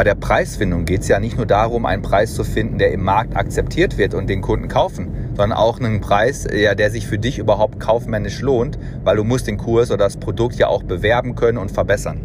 bei 0.00 0.04
der 0.04 0.14
Preisfindung 0.14 0.86
geht 0.86 1.02
es 1.02 1.08
ja 1.08 1.20
nicht 1.20 1.36
nur 1.36 1.44
darum, 1.44 1.84
einen 1.84 2.00
Preis 2.00 2.34
zu 2.34 2.42
finden, 2.42 2.78
der 2.78 2.90
im 2.90 3.04
Markt 3.04 3.36
akzeptiert 3.36 3.98
wird 3.98 4.14
und 4.14 4.28
den 4.28 4.40
Kunden 4.40 4.66
kaufen, 4.66 5.34
sondern 5.36 5.52
auch 5.52 5.78
einen 5.78 6.00
Preis, 6.00 6.48
ja, 6.50 6.74
der 6.74 6.90
sich 6.90 7.06
für 7.06 7.18
dich 7.18 7.36
überhaupt 7.36 7.78
kaufmännisch 7.80 8.40
lohnt, 8.40 8.78
weil 9.04 9.16
du 9.18 9.24
musst 9.24 9.46
den 9.46 9.58
Kurs 9.58 9.90
oder 9.90 10.04
das 10.06 10.16
Produkt 10.16 10.54
ja 10.54 10.68
auch 10.68 10.84
bewerben 10.84 11.34
können 11.34 11.58
und 11.58 11.70
verbessern. 11.70 12.22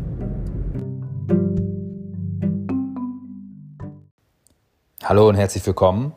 Hallo 5.03 5.27
und 5.27 5.35
herzlich 5.35 5.67
willkommen 5.67 6.13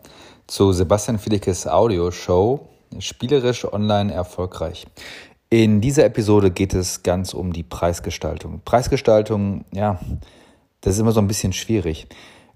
zu 0.47 0.71
Sebastian 0.71 1.19
Fiedekes 1.19 1.67
Audio 1.67 2.13
Show 2.13 2.69
Spielerisch 3.01 3.65
online 3.65 4.15
erfolgreich. 4.15 4.87
In 5.51 5.81
dieser 5.81 6.05
Episode 6.05 6.53
geht 6.53 6.73
es 6.73 7.03
ganz 7.03 7.35
um 7.35 7.53
die 7.53 7.65
Preisgestaltung. 7.65 8.61
Preisgestaltung, 8.65 9.65
ja, 9.73 9.99
das 10.81 10.95
ist 10.95 11.01
immer 11.01 11.13
so 11.13 11.21
ein 11.21 11.29
bisschen 11.29 11.53
schwierig. 11.53 12.09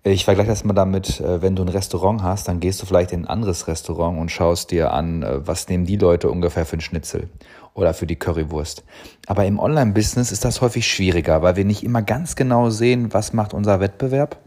Ich 0.05 0.25
vergleiche 0.25 0.51
das 0.51 0.65
mal 0.65 0.73
damit, 0.73 1.21
äh, 1.21 1.43
wenn 1.43 1.55
du 1.55 1.63
ein 1.63 1.69
Restaurant 1.69 2.23
hast, 2.23 2.49
dann 2.49 2.59
gehst 2.59 2.83
du 2.83 2.87
vielleicht 2.87 3.13
in 3.13 3.23
ein 3.23 3.29
anderes 3.29 3.69
Restaurant 3.69 4.19
und 4.19 4.31
schaust 4.31 4.73
dir 4.73 4.93
an, 4.93 5.23
äh, 5.23 5.47
was 5.47 5.69
nehmen 5.69 5.87
die 5.87 5.97
Leute 5.97 6.29
ungefähr 6.29 6.67
für 6.67 6.73
einen 6.73 6.81
Schnitzel 6.81 7.29
oder 7.75 7.95
für 7.95 8.07
die 8.07 8.17
Currywurst. 8.17 8.85
Aber 9.29 9.45
im 9.47 9.61
Online-Business 9.61 10.33
ist 10.33 10.45
das 10.45 10.61
häufig 10.61 10.89
schwieriger, 10.89 11.43
weil 11.43 11.55
wir 11.55 11.65
nicht 11.65 11.85
immer 11.85 12.03
ganz 12.03 12.35
genau 12.35 12.69
sehen, 12.71 13.15
was 13.15 13.33
macht 13.33 13.55
unser 13.55 13.79
Wettbewerb. 13.79 14.39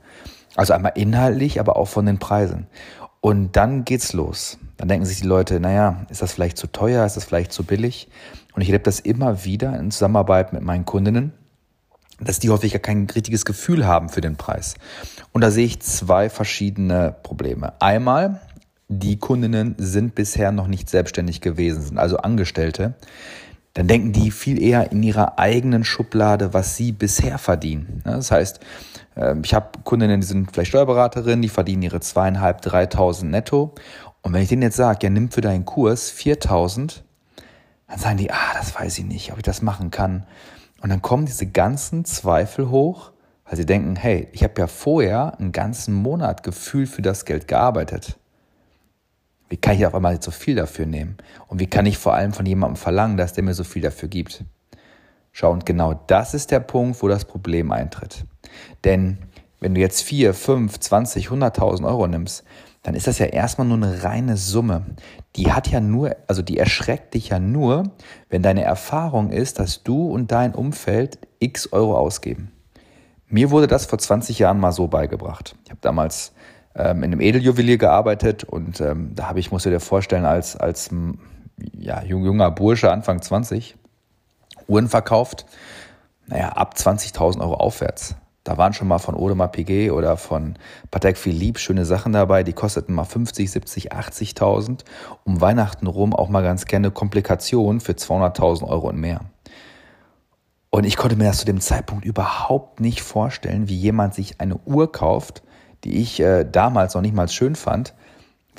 Also 0.57 0.73
einmal 0.73 0.93
inhaltlich, 0.95 1.59
aber 1.59 1.77
auch 1.77 1.87
von 1.87 2.05
den 2.05 2.19
Preisen. 2.19 2.67
Und 3.21 3.55
dann 3.55 3.85
geht's 3.85 4.13
los. 4.13 4.59
Dann 4.77 4.89
denken 4.89 5.05
sich 5.05 5.21
die 5.21 5.27
Leute, 5.27 5.59
naja, 5.61 6.05
ist 6.09 6.21
das 6.21 6.33
vielleicht 6.33 6.57
zu 6.57 6.67
teuer, 6.67 7.05
ist 7.05 7.15
das 7.15 7.23
vielleicht 7.23 7.53
zu 7.53 7.63
billig? 7.63 8.09
Und 8.53 8.61
ich 8.61 8.67
erlebe 8.67 8.83
das 8.83 8.99
immer 8.99 9.45
wieder 9.45 9.77
in 9.79 9.89
Zusammenarbeit 9.89 10.53
mit 10.53 10.63
meinen 10.63 10.85
Kundinnen, 10.85 11.33
dass 12.19 12.39
die 12.39 12.49
häufig 12.49 12.71
gar 12.71 12.79
kein 12.79 13.07
richtiges 13.13 13.45
Gefühl 13.45 13.85
haben 13.85 14.09
für 14.09 14.21
den 14.21 14.37
Preis. 14.37 14.75
Und 15.31 15.41
da 15.41 15.51
sehe 15.51 15.65
ich 15.65 15.81
zwei 15.81 16.29
verschiedene 16.29 17.15
Probleme. 17.23 17.73
Einmal, 17.81 18.41
die 18.87 19.17
Kundinnen 19.17 19.75
sind 19.77 20.15
bisher 20.15 20.51
noch 20.51 20.67
nicht 20.67 20.89
selbstständig 20.89 21.41
gewesen, 21.41 21.81
sind 21.81 21.97
also 21.97 22.17
Angestellte. 22.17 22.93
Dann 23.73 23.87
denken 23.87 24.13
die 24.13 24.31
viel 24.31 24.61
eher 24.61 24.91
in 24.91 25.03
ihrer 25.03 25.37
eigenen 25.37 25.83
Schublade, 25.83 26.53
was 26.53 26.77
sie 26.77 26.93
bisher 26.93 27.37
verdienen. 27.37 28.01
Das 28.05 28.31
heißt, 28.31 28.61
ähm, 29.17 29.41
ich 29.43 29.53
habe 29.53 29.79
Kundinnen, 29.83 30.21
die 30.21 30.27
sind 30.27 30.51
vielleicht 30.51 30.69
Steuerberaterinnen, 30.69 31.41
die 31.41 31.49
verdienen 31.49 31.83
ihre 31.83 31.99
zweieinhalb, 31.99 32.61
dreitausend 32.61 33.31
netto. 33.31 33.75
Und 34.21 34.33
wenn 34.33 34.41
ich 34.41 34.49
denen 34.49 34.61
jetzt 34.61 34.77
sage, 34.77 34.99
ja, 35.03 35.09
nimm 35.09 35.29
für 35.29 35.41
deinen 35.41 35.65
Kurs 35.65 36.09
viertausend, 36.09 37.03
dann 37.87 37.99
sagen 37.99 38.17
die, 38.17 38.31
ah, 38.31 38.53
das 38.57 38.73
weiß 38.73 38.97
ich 38.99 39.05
nicht, 39.05 39.31
ob 39.31 39.39
ich 39.39 39.43
das 39.43 39.61
machen 39.61 39.91
kann. 39.91 40.25
Und 40.85 40.91
dann 40.91 41.01
kommen 41.01 41.25
diese 41.25 41.47
ganzen 41.47 42.05
Zweifel 42.05 42.69
hoch, 42.69 43.11
weil 43.43 43.57
sie 43.57 43.65
denken, 43.65 43.95
hey, 43.95 44.27
ich 44.33 44.43
habe 44.43 44.53
ja 44.59 44.67
vorher 44.67 45.39
einen 45.39 45.51
ganzen 45.51 45.95
Monat 45.95 46.43
gefühlt 46.43 46.89
für 46.89 47.01
das 47.01 47.25
Geld 47.25 47.47
gearbeitet. 47.47 48.19
Wie 49.49 49.57
kann 49.57 49.73
ich 49.77 49.87
auf 49.87 49.95
einmal 49.95 50.21
so 50.21 50.29
viel 50.29 50.53
dafür 50.53 50.85
nehmen? 50.85 51.17
Und 51.47 51.59
wie 51.59 51.65
kann 51.65 51.87
ich 51.87 51.97
vor 51.97 52.13
allem 52.13 52.33
von 52.33 52.45
jemandem 52.45 52.75
verlangen, 52.75 53.17
dass 53.17 53.33
der 53.33 53.43
mir 53.43 53.55
so 53.55 53.63
viel 53.63 53.81
dafür 53.81 54.09
gibt? 54.09 54.43
Schau, 55.31 55.51
und 55.51 55.65
genau 55.65 55.95
das 56.05 56.35
ist 56.35 56.51
der 56.51 56.59
Punkt, 56.59 57.01
wo 57.01 57.07
das 57.07 57.25
Problem 57.25 57.71
eintritt. 57.71 58.23
Denn 58.83 59.17
wenn 59.65 59.73
du 59.73 59.81
jetzt 59.81 60.03
4, 60.03 60.35
5, 60.35 60.79
20, 60.79 61.29
100.000 61.29 61.87
Euro 61.87 62.05
nimmst, 62.05 62.43
dann 62.83 62.93
ist 62.93 63.07
das 63.07 63.17
ja 63.17 63.25
erstmal 63.25 63.65
nur 63.65 63.77
eine 63.77 64.03
reine 64.03 64.37
Summe. 64.37 64.85
Die 65.35 65.51
hat 65.51 65.67
ja 65.69 65.79
nur, 65.79 66.15
also 66.27 66.43
die 66.43 66.59
erschreckt 66.59 67.15
dich 67.15 67.29
ja 67.29 67.39
nur, 67.39 67.81
wenn 68.29 68.43
deine 68.43 68.61
Erfahrung 68.61 69.31
ist, 69.31 69.57
dass 69.57 69.81
du 69.81 70.07
und 70.11 70.31
dein 70.31 70.53
Umfeld 70.53 71.17
x 71.39 71.73
Euro 71.73 71.97
ausgeben. 71.97 72.51
Mir 73.27 73.49
wurde 73.49 73.65
das 73.65 73.87
vor 73.87 73.97
20 73.97 74.37
Jahren 74.37 74.59
mal 74.59 74.71
so 74.71 74.85
beigebracht. 74.87 75.55
Ich 75.63 75.71
habe 75.71 75.81
damals 75.81 76.33
ähm, 76.75 76.97
in 76.97 77.05
einem 77.05 77.21
Edeljuwelier 77.21 77.79
gearbeitet 77.79 78.43
und 78.43 78.79
ähm, 78.81 79.13
da 79.15 79.29
habe 79.29 79.39
ich, 79.39 79.51
musst 79.51 79.65
du 79.65 79.71
dir 79.71 79.79
vorstellen, 79.79 80.25
als, 80.25 80.55
als 80.55 80.91
ja, 81.73 82.03
junger 82.03 82.51
Bursche, 82.51 82.91
Anfang 82.91 83.19
20, 83.19 83.77
Uhren 84.67 84.89
verkauft, 84.89 85.47
naja, 86.27 86.49
ab 86.49 86.75
20.000 86.77 87.41
Euro 87.41 87.55
aufwärts. 87.55 88.15
Da 88.45 88.57
waren 88.57 88.73
schon 88.73 88.87
mal 88.87 88.99
von 88.99 89.15
Audemars 89.15 89.51
Piguet 89.51 89.91
oder 89.91 90.17
von 90.17 90.53
Patek 90.91 91.17
Philippe 91.17 91.59
schöne 91.59 91.83
Sachen 91.83 92.13
dabei, 92.13 92.43
die 92.43 92.53
kosteten 92.53 92.93
mal 92.93 93.03
50, 93.03 93.49
70, 93.49 93.91
80.000. 93.91 94.85
Um 95.23 95.41
Weihnachten 95.41 95.87
rum 95.87 96.13
auch 96.13 96.29
mal 96.29 96.43
ganz 96.43 96.65
gerne 96.65 96.91
Komplikationen 96.91 97.81
für 97.81 97.93
200.000 97.93 98.67
Euro 98.67 98.89
und 98.89 98.99
mehr. 98.99 99.21
Und 100.69 100.83
ich 100.83 100.95
konnte 100.95 101.15
mir 101.15 101.23
das 101.23 101.39
zu 101.39 101.45
dem 101.45 101.59
Zeitpunkt 101.59 102.05
überhaupt 102.05 102.81
nicht 102.81 103.01
vorstellen, 103.01 103.67
wie 103.67 103.75
jemand 103.77 104.13
sich 104.13 104.39
eine 104.39 104.57
Uhr 104.57 104.91
kauft, 104.91 105.41
die 105.83 105.97
ich 105.99 106.19
äh, 106.19 106.43
damals 106.43 106.93
noch 106.93 107.01
nicht 107.01 107.15
mal 107.15 107.27
schön 107.27 107.55
fand, 107.55 107.95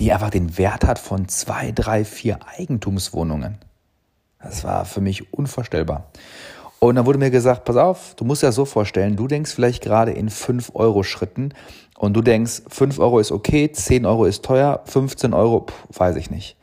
die 0.00 0.12
einfach 0.12 0.30
den 0.30 0.58
Wert 0.58 0.84
hat 0.84 0.98
von 0.98 1.28
zwei, 1.28 1.70
drei, 1.70 2.04
vier 2.04 2.40
Eigentumswohnungen. 2.58 3.58
Das 4.40 4.64
war 4.64 4.84
für 4.84 5.00
mich 5.00 5.32
unvorstellbar. 5.32 6.10
Und 6.78 6.96
dann 6.96 7.06
wurde 7.06 7.18
mir 7.18 7.30
gesagt, 7.30 7.64
pass 7.64 7.76
auf, 7.76 8.14
du 8.16 8.24
musst 8.24 8.42
ja 8.42 8.52
so 8.52 8.64
vorstellen, 8.64 9.16
du 9.16 9.26
denkst 9.26 9.52
vielleicht 9.52 9.82
gerade 9.82 10.12
in 10.12 10.28
5 10.28 10.72
Euro 10.74 11.02
Schritten 11.02 11.54
und 11.98 12.14
du 12.14 12.20
denkst, 12.20 12.62
5 12.68 12.98
Euro 12.98 13.18
ist 13.18 13.32
okay, 13.32 13.72
10 13.72 14.04
Euro 14.04 14.26
ist 14.26 14.44
teuer, 14.44 14.82
15 14.84 15.32
Euro, 15.32 15.66
pff, 15.66 15.98
weiß 15.98 16.16
ich 16.16 16.30
nicht. 16.30 16.56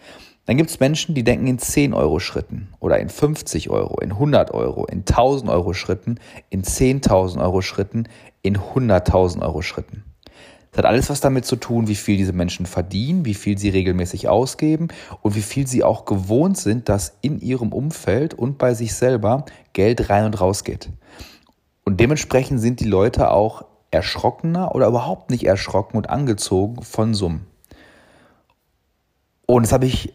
Dann 0.46 0.58
gibt 0.58 0.70
es 0.70 0.80
Menschen, 0.80 1.16
die 1.16 1.24
denken 1.24 1.48
in 1.48 1.58
10 1.58 1.94
Euro 1.94 2.20
Schritten 2.20 2.68
oder 2.80 3.00
in 3.00 3.10
50 3.10 3.70
Euro, 3.70 4.00
in 4.02 4.12
100 4.12 4.52
Euro, 4.52 4.86
in 4.86 5.00
1000 5.00 5.50
Euro 5.50 5.74
Schritten, 5.74 6.20
in 6.50 6.64
10.000 6.64 7.42
Euro 7.42 7.62
Schritten, 7.62 8.08
in 8.42 8.58
100.000 8.58 9.42
Euro 9.42 9.62
Schritten. 9.62 10.04
Das 10.74 10.80
hat 10.80 10.86
alles 10.86 11.12
was 11.12 11.22
damit 11.22 11.46
zu 11.46 11.56
tun, 11.56 11.88
wie 11.88 11.96
viel 11.96 12.18
diese 12.18 12.34
Menschen 12.34 12.66
verdienen, 12.66 13.26
wie 13.26 13.36
viel 13.36 13.60
sie 13.60 13.70
regelmäßig 13.70 14.28
ausgeben 14.28 14.88
und 15.22 15.36
wie 15.36 15.44
viel 15.44 15.68
sie 15.68 15.84
auch 15.84 16.06
gewohnt 16.06 16.58
sind, 16.58 16.90
dass 16.90 17.16
in 17.22 17.40
ihrem 17.40 17.72
Umfeld 17.72 18.34
und 18.34 18.58
bei 18.58 18.74
sich 18.74 18.96
selber 18.96 19.46
Geld 19.74 20.10
rein 20.10 20.26
und 20.26 20.42
raus 20.42 20.64
geht. 20.64 20.90
Und 21.86 22.00
dementsprechend 22.00 22.60
sind 22.60 22.80
die 22.80 22.86
Leute 22.86 23.30
auch 23.30 23.66
erschrockener 23.92 24.74
oder 24.74 24.88
überhaupt 24.88 25.30
nicht 25.30 25.46
erschrocken 25.46 25.96
und 25.96 26.10
angezogen 26.10 26.82
von 26.82 27.14
Summen. 27.14 27.46
Und 29.46 29.62
das 29.62 29.74
habe 29.74 29.86
ich 29.86 30.12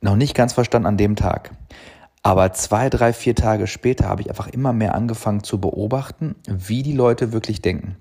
noch 0.00 0.16
nicht 0.16 0.34
ganz 0.34 0.52
verstanden 0.52 0.88
an 0.88 0.96
dem 0.96 1.14
Tag. 1.14 1.52
Aber 2.24 2.52
zwei, 2.54 2.90
drei, 2.90 3.12
vier 3.12 3.36
Tage 3.36 3.68
später 3.68 4.08
habe 4.08 4.22
ich 4.22 4.30
einfach 4.30 4.48
immer 4.48 4.72
mehr 4.72 4.96
angefangen 4.96 5.44
zu 5.44 5.60
beobachten, 5.60 6.34
wie 6.48 6.82
die 6.82 6.92
Leute 6.92 7.30
wirklich 7.32 7.62
denken 7.62 7.96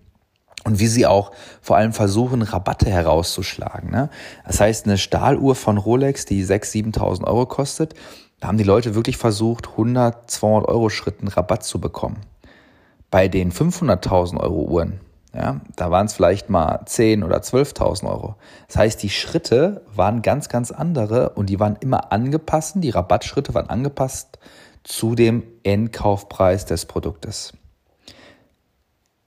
und 0.65 0.79
wie 0.79 0.87
sie 0.87 1.05
auch 1.05 1.31
vor 1.61 1.77
allem 1.77 1.93
versuchen, 1.93 2.41
Rabatte 2.41 2.89
herauszuschlagen. 2.89 3.91
Ne? 3.91 4.09
Das 4.45 4.59
heißt, 4.59 4.85
eine 4.85 4.97
Stahluhr 4.97 5.55
von 5.55 5.77
Rolex, 5.77 6.25
die 6.25 6.43
6.000, 6.43 6.97
7.000 6.97 7.23
Euro 7.25 7.45
kostet, 7.45 7.93
da 8.41 8.49
haben 8.49 8.57
die 8.57 8.63
Leute 8.63 8.95
wirklich 8.95 9.17
versucht, 9.17 9.69
100, 9.69 10.29
200 10.29 10.67
Euro 10.67 10.89
Schritten 10.89 11.27
Rabatt 11.27 11.63
zu 11.63 11.79
bekommen. 11.79 12.17
Bei 13.09 13.27
den 13.27 13.51
500.000 13.51 14.39
Euro 14.41 14.63
Uhren, 14.63 14.99
ja, 15.33 15.61
da 15.75 15.91
waren 15.91 16.07
es 16.07 16.13
vielleicht 16.13 16.49
mal 16.49 16.81
10 16.85 17.23
oder 17.23 17.37
12.000 17.37 18.09
Euro. 18.09 18.35
Das 18.67 18.77
heißt, 18.77 19.03
die 19.03 19.09
Schritte 19.09 19.83
waren 19.93 20.21
ganz, 20.21 20.49
ganz 20.49 20.71
andere 20.71 21.29
und 21.29 21.49
die 21.49 21.59
waren 21.59 21.77
immer 21.79 22.11
angepasst, 22.11 22.75
die 22.77 22.89
Rabattschritte 22.89 23.53
waren 23.53 23.69
angepasst 23.69 24.39
zu 24.83 25.15
dem 25.15 25.43
Endkaufpreis 25.63 26.65
des 26.65 26.85
Produktes. 26.85 27.53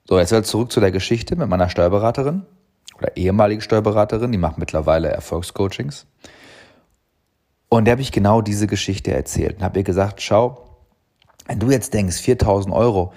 So, 0.09 0.19
jetzt 0.19 0.31
wieder 0.31 0.43
zurück 0.43 0.73
zu 0.73 0.81
der 0.81 0.91
Geschichte 0.91 1.37
mit 1.37 1.51
meiner 1.51 1.69
Steuerberaterin 1.69 2.47
oder 2.97 3.15
ehemaligen 3.19 3.61
Steuerberaterin, 3.61 4.33
die 4.33 4.39
macht 4.39 4.57
mittlerweile 4.57 5.09
Erfolgscoachings. 5.09 6.07
Und 7.69 7.85
der 7.85 7.93
habe 7.93 8.01
ich 8.01 8.11
genau 8.11 8.41
diese 8.41 8.67
Geschichte 8.67 9.13
erzählt 9.13 9.59
und 9.59 9.63
habe 9.63 9.81
ihr 9.81 9.85
gesagt, 9.85 10.23
schau, 10.23 10.79
wenn 11.47 11.59
du 11.59 11.71
jetzt 11.71 11.93
denkst, 11.93 12.17
4000 12.23 12.75
Euro 12.75 13.13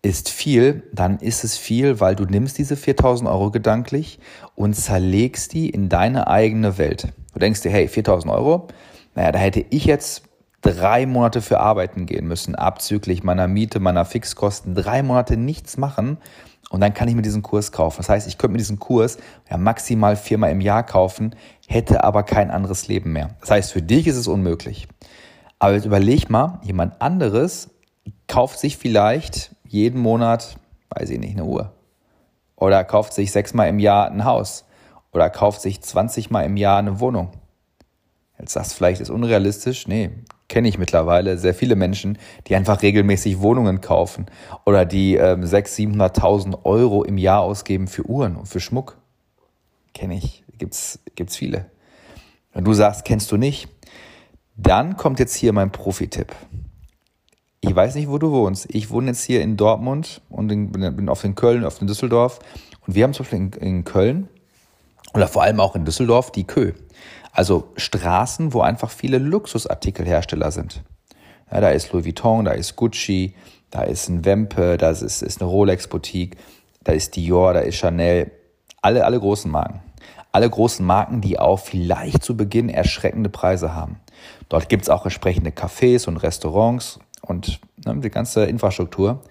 ist 0.00 0.30
viel, 0.30 0.82
dann 0.94 1.18
ist 1.18 1.44
es 1.44 1.58
viel, 1.58 2.00
weil 2.00 2.16
du 2.16 2.24
nimmst 2.24 2.56
diese 2.56 2.74
4000 2.74 3.28
Euro 3.28 3.50
gedanklich 3.50 4.18
und 4.54 4.72
zerlegst 4.72 5.52
die 5.52 5.68
in 5.68 5.90
deine 5.90 6.28
eigene 6.28 6.78
Welt. 6.78 7.08
Du 7.34 7.38
denkst 7.38 7.60
dir, 7.60 7.70
hey, 7.70 7.86
4000 7.86 8.32
Euro, 8.32 8.68
naja, 9.14 9.30
da 9.30 9.38
hätte 9.38 9.66
ich 9.68 9.84
jetzt 9.84 10.22
drei 10.62 11.06
Monate 11.06 11.40
für 11.40 11.60
arbeiten 11.60 12.06
gehen 12.06 12.26
müssen, 12.26 12.54
abzüglich 12.54 13.22
meiner 13.22 13.48
Miete, 13.48 13.80
meiner 13.80 14.04
Fixkosten, 14.04 14.74
drei 14.74 15.02
Monate 15.02 15.36
nichts 15.36 15.76
machen 15.76 16.18
und 16.70 16.80
dann 16.80 16.94
kann 16.94 17.08
ich 17.08 17.14
mir 17.14 17.22
diesen 17.22 17.42
Kurs 17.42 17.72
kaufen. 17.72 17.98
Das 17.98 18.08
heißt, 18.08 18.28
ich 18.28 18.38
könnte 18.38 18.52
mir 18.52 18.58
diesen 18.58 18.78
Kurs 18.78 19.18
ja 19.50 19.56
maximal 19.56 20.16
viermal 20.16 20.52
im 20.52 20.60
Jahr 20.60 20.84
kaufen, 20.84 21.34
hätte 21.66 22.04
aber 22.04 22.22
kein 22.22 22.50
anderes 22.50 22.88
Leben 22.88 23.12
mehr. 23.12 23.30
Das 23.40 23.50
heißt, 23.50 23.72
für 23.72 23.82
dich 23.82 24.06
ist 24.06 24.16
es 24.16 24.28
unmöglich. 24.28 24.86
Aber 25.58 25.74
jetzt 25.74 25.84
überleg 25.84 26.30
mal, 26.30 26.60
jemand 26.62 27.02
anderes 27.02 27.70
kauft 28.28 28.58
sich 28.58 28.78
vielleicht 28.78 29.54
jeden 29.66 30.00
Monat, 30.00 30.58
weiß 30.90 31.10
ich 31.10 31.18
nicht, 31.18 31.32
eine 31.32 31.44
Uhr. 31.44 31.72
Oder 32.56 32.84
kauft 32.84 33.14
sich 33.14 33.32
sechsmal 33.32 33.68
im 33.68 33.78
Jahr 33.78 34.10
ein 34.10 34.24
Haus. 34.24 34.64
Oder 35.12 35.28
kauft 35.28 35.60
sich 35.60 35.80
20 35.80 36.30
Mal 36.30 36.42
im 36.42 36.56
Jahr 36.56 36.78
eine 36.78 37.00
Wohnung. 37.00 37.30
Jetzt 38.38 38.52
sagst 38.52 38.72
du 38.72 38.76
vielleicht, 38.76 39.00
ist 39.00 39.10
unrealistisch. 39.10 39.88
Nee, 39.88 40.10
kenne 40.50 40.68
ich 40.68 40.78
mittlerweile 40.78 41.38
sehr 41.38 41.54
viele 41.54 41.76
Menschen, 41.76 42.18
die 42.48 42.56
einfach 42.56 42.82
regelmäßig 42.82 43.40
Wohnungen 43.40 43.80
kaufen 43.80 44.26
oder 44.66 44.84
die 44.84 45.14
ähm, 45.14 45.42
600.000, 45.42 45.96
700.000 45.96 46.64
Euro 46.64 47.04
im 47.04 47.16
Jahr 47.16 47.40
ausgeben 47.40 47.86
für 47.86 48.04
Uhren 48.04 48.36
und 48.36 48.46
für 48.46 48.60
Schmuck. 48.60 48.98
Kenne 49.94 50.16
ich, 50.16 50.42
gibt's, 50.58 50.98
gibt's 51.14 51.36
viele. 51.36 51.66
Wenn 52.52 52.64
du 52.64 52.74
sagst, 52.74 53.04
kennst 53.04 53.30
du 53.30 53.36
nicht, 53.36 53.68
dann 54.56 54.96
kommt 54.96 55.20
jetzt 55.20 55.36
hier 55.36 55.52
mein 55.52 55.70
Profi-Tipp. 55.70 56.34
Ich 57.60 57.74
weiß 57.74 57.94
nicht, 57.94 58.08
wo 58.08 58.18
du 58.18 58.32
wohnst. 58.32 58.66
Ich 58.74 58.90
wohne 58.90 59.08
jetzt 59.08 59.22
hier 59.22 59.42
in 59.42 59.56
Dortmund 59.56 60.20
und 60.30 60.50
in, 60.50 60.72
bin 60.72 61.08
auf 61.08 61.22
in 61.22 61.36
Köln, 61.36 61.64
auf 61.64 61.80
in 61.80 61.86
Düsseldorf. 61.86 62.40
Und 62.86 62.96
wir 62.96 63.04
haben 63.04 63.14
zum 63.14 63.24
Beispiel 63.24 63.38
in, 63.38 63.52
in 63.52 63.84
Köln 63.84 64.28
oder 65.14 65.28
vor 65.28 65.42
allem 65.42 65.60
auch 65.60 65.76
in 65.76 65.84
Düsseldorf 65.84 66.32
die 66.32 66.44
Kö. 66.44 66.72
Also 67.40 67.72
Straßen, 67.78 68.52
wo 68.52 68.60
einfach 68.60 68.90
viele 68.90 69.16
Luxusartikelhersteller 69.16 70.50
sind. 70.50 70.82
Ja, 71.50 71.62
da 71.62 71.70
ist 71.70 71.90
Louis 71.90 72.04
Vuitton, 72.04 72.44
da 72.44 72.50
ist 72.50 72.76
Gucci, 72.76 73.34
da 73.70 73.80
ist 73.80 74.10
ein 74.10 74.26
Wempe, 74.26 74.76
da 74.76 74.90
ist, 74.90 75.00
ist 75.00 75.40
eine 75.40 75.48
Rolex-Boutique, 75.48 76.36
da 76.84 76.92
ist 76.92 77.16
Dior, 77.16 77.54
da 77.54 77.60
ist 77.60 77.76
Chanel. 77.76 78.30
Alle, 78.82 79.06
alle 79.06 79.18
großen 79.18 79.50
Marken. 79.50 79.80
Alle 80.32 80.50
großen 80.50 80.84
Marken, 80.84 81.22
die 81.22 81.38
auch 81.38 81.60
vielleicht 81.60 82.22
zu 82.22 82.36
Beginn 82.36 82.68
erschreckende 82.68 83.30
Preise 83.30 83.74
haben. 83.74 84.00
Dort 84.50 84.68
gibt 84.68 84.82
es 84.82 84.90
auch 84.90 85.04
entsprechende 85.06 85.48
Cafés 85.48 86.06
und 86.08 86.18
Restaurants 86.18 86.98
und 87.22 87.58
ne, 87.86 87.96
die 88.00 88.10
ganze 88.10 88.44
Infrastruktur. 88.44 89.22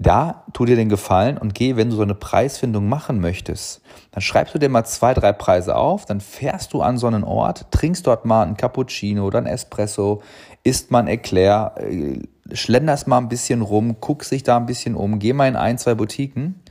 Da 0.00 0.44
tu 0.52 0.64
dir 0.64 0.76
den 0.76 0.88
Gefallen 0.88 1.38
und 1.38 1.56
geh, 1.56 1.74
wenn 1.74 1.90
du 1.90 1.96
so 1.96 2.02
eine 2.02 2.14
Preisfindung 2.14 2.88
machen 2.88 3.20
möchtest, 3.20 3.82
dann 4.12 4.20
schreibst 4.20 4.54
du 4.54 4.60
dir 4.60 4.68
mal 4.68 4.84
zwei, 4.84 5.12
drei 5.12 5.32
Preise 5.32 5.74
auf, 5.74 6.04
dann 6.04 6.20
fährst 6.20 6.72
du 6.72 6.82
an 6.82 6.98
so 6.98 7.08
einen 7.08 7.24
Ort, 7.24 7.72
trinkst 7.72 8.06
dort 8.06 8.24
mal 8.24 8.44
einen 8.44 8.56
Cappuccino 8.56 9.26
oder 9.26 9.38
einen 9.38 9.48
Espresso, 9.48 10.22
isst 10.62 10.92
mal 10.92 11.00
ein 11.00 11.08
Eclair, 11.08 11.74
äh, 11.78 12.20
schlenderst 12.52 13.08
mal 13.08 13.18
ein 13.18 13.28
bisschen 13.28 13.60
rum, 13.60 13.96
guckst 14.00 14.30
dich 14.30 14.44
da 14.44 14.56
ein 14.56 14.66
bisschen 14.66 14.94
um, 14.94 15.18
geh 15.18 15.32
mal 15.32 15.48
in 15.48 15.56
ein, 15.56 15.78
zwei 15.78 15.96
Boutiquen 15.96 16.62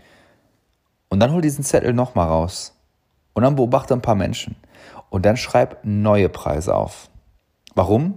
und 1.10 1.20
dann 1.20 1.34
hol 1.34 1.42
diesen 1.42 1.66
Zettel 1.66 1.94
nochmal 1.94 2.28
raus. 2.28 2.74
Und 3.34 3.44
dann 3.44 3.56
beobachte 3.56 3.94
ein 3.94 4.02
paar 4.02 4.16
Menschen. 4.16 4.56
Und 5.10 5.26
dann 5.26 5.38
schreib 5.38 5.80
neue 5.84 6.30
Preise 6.30 6.76
auf. 6.76 7.10
Warum? 7.76 8.16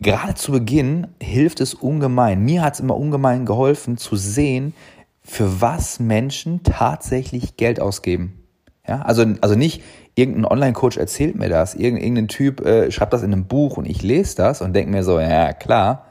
Gerade 0.00 0.34
zu 0.34 0.52
Beginn 0.52 1.08
hilft 1.20 1.60
es 1.60 1.74
ungemein. 1.74 2.44
Mir 2.44 2.62
hat 2.62 2.74
es 2.74 2.80
immer 2.80 2.96
ungemein 2.96 3.46
geholfen 3.46 3.96
zu 3.96 4.16
sehen, 4.16 4.74
für 5.22 5.60
was 5.60 6.00
Menschen 6.00 6.62
tatsächlich 6.62 7.56
Geld 7.56 7.80
ausgeben. 7.80 8.42
Ja, 8.86 9.02
also, 9.02 9.24
also 9.42 9.54
nicht 9.54 9.82
irgendein 10.14 10.46
Online-Coach 10.46 10.96
erzählt 10.96 11.36
mir 11.36 11.50
das, 11.50 11.74
irgendein 11.74 12.28
Typ 12.28 12.64
äh, 12.64 12.90
schreibt 12.90 13.12
das 13.12 13.22
in 13.22 13.32
einem 13.32 13.46
Buch 13.46 13.76
und 13.76 13.84
ich 13.84 14.02
lese 14.02 14.36
das 14.36 14.62
und 14.62 14.72
denke 14.72 14.90
mir 14.90 15.04
so, 15.04 15.20
ja 15.20 15.52
klar. 15.52 16.06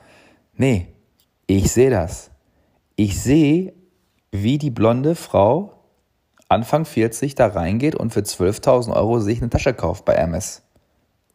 Nee, 0.54 0.88
ich 1.48 1.72
sehe 1.72 1.89
das. 1.89 2.30
Ich 2.95 3.19
sehe, 3.19 3.74
wie 4.31 4.60
die 4.60 4.69
blonde 4.69 5.16
Frau 5.16 5.74
Anfang 6.50 6.86
40 6.86 7.36
da 7.36 7.48
reingeht 7.48 7.95
und 7.95 8.13
für 8.13 8.22
12.000 8.22 8.95
Euro 8.95 9.19
sich 9.19 9.42
eine 9.42 9.50
Tasche 9.50 9.74
kauft 9.74 10.06
bei 10.06 10.13
MS. 10.13 10.63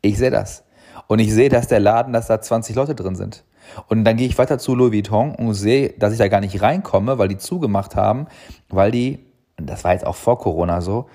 Ich 0.01 0.19
sehe 0.19 0.31
das. 0.31 0.65
Und 1.07 1.19
ich 1.19 1.33
sehe, 1.33 1.49
dass 1.49 1.69
der 1.69 1.81
Laden, 1.81 2.13
dass 2.13 2.27
da 2.27 2.41
20 2.41 2.77
Leute 2.77 2.95
drin 2.95 3.17
sind. 3.17 3.45
Und 3.89 4.05
dann 4.05 4.17
gehe 4.17 4.27
ich 4.27 4.39
weiter 4.39 4.59
zu 4.59 4.75
Louis 4.75 4.93
Vuitton 4.93 5.35
und 5.35 5.55
sehe, 5.55 5.91
dass 5.91 6.13
ich 6.13 6.19
da 6.19 6.29
gar 6.29 6.41
nicht 6.41 6.61
reinkomme, 6.63 7.19
weil 7.19 7.29
die 7.29 7.39
zugemacht 7.39 7.97
haben, 7.97 8.27
weil 8.69 8.91
die, 8.91 9.21
das 9.57 9.85
war 9.85 9.93
jetzt 9.93 10.07
auch 10.07 10.17
vor 10.17 10.39
Corona 10.39 10.81
so, 10.81 11.07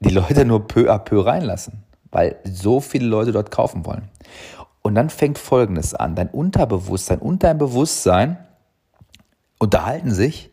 die 0.00 0.10
Leute 0.10 0.44
nur 0.44 0.66
peu 0.66 0.90
à 0.90 0.98
peu 0.98 1.24
reinlassen, 1.24 1.84
weil 2.10 2.36
so 2.44 2.80
viele 2.80 3.06
Leute 3.06 3.32
dort 3.32 3.50
kaufen 3.50 3.86
wollen. 3.86 4.08
Und 4.82 4.94
dann 4.94 5.10
fängt 5.10 5.38
Folgendes 5.38 5.94
an. 5.94 6.14
Dein 6.14 6.28
Unterbewusstsein 6.28 7.18
und 7.18 7.42
dein 7.42 7.58
Bewusstsein 7.58 8.38
unterhalten 9.58 10.12
sich 10.12 10.50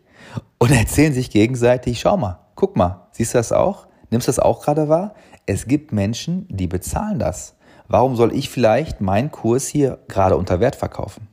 und 0.57 0.71
erzählen 0.77 1.13
sich 1.13 1.29
gegenseitig, 1.29 1.99
schau 1.99 2.17
mal, 2.17 2.39
guck 2.55 2.75
mal, 2.75 3.07
siehst 3.11 3.33
du 3.33 3.37
das 3.37 3.51
auch? 3.51 3.87
Nimmst 4.09 4.27
du 4.27 4.29
das 4.29 4.39
auch 4.39 4.63
gerade 4.63 4.89
wahr? 4.89 5.13
Es 5.45 5.67
gibt 5.67 5.91
Menschen, 5.91 6.47
die 6.49 6.67
bezahlen 6.67 7.19
das. 7.19 7.55
Warum 7.87 8.15
soll 8.15 8.33
ich 8.33 8.49
vielleicht 8.49 9.01
meinen 9.01 9.31
Kurs 9.31 9.67
hier 9.67 9.99
gerade 10.07 10.37
unter 10.37 10.59
Wert 10.59 10.75
verkaufen? 10.75 11.27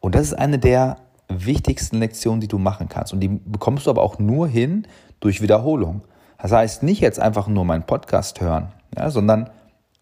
Und 0.00 0.14
das 0.14 0.22
ist 0.22 0.34
eine 0.34 0.58
der 0.58 0.98
wichtigsten 1.28 1.98
Lektionen, 1.98 2.40
die 2.40 2.48
du 2.48 2.58
machen 2.58 2.88
kannst. 2.88 3.12
Und 3.12 3.20
die 3.20 3.28
bekommst 3.28 3.86
du 3.86 3.90
aber 3.90 4.02
auch 4.02 4.18
nur 4.18 4.46
hin 4.46 4.86
durch 5.20 5.40
Wiederholung. 5.40 6.02
Das 6.38 6.52
heißt, 6.52 6.82
nicht 6.82 7.00
jetzt 7.00 7.18
einfach 7.18 7.48
nur 7.48 7.64
meinen 7.64 7.84
Podcast 7.84 8.40
hören, 8.40 8.72
ja, 8.96 9.10
sondern 9.10 9.50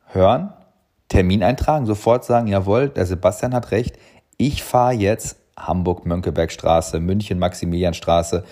hören, 0.09 0.53
Termin 1.09 1.43
eintragen, 1.43 1.87
sofort 1.87 2.25
sagen, 2.25 2.49
jawohl, 2.49 2.89
der 2.89 3.07
Sebastian 3.07 3.55
hat 3.55 3.71
recht, 3.71 3.97
ich 4.39 4.63
fahre 4.63 4.95
jetzt 4.95 5.37
Hamburg-Mönckebergstraße, 5.57 6.99
München-Maximilianstraße, 6.99 8.45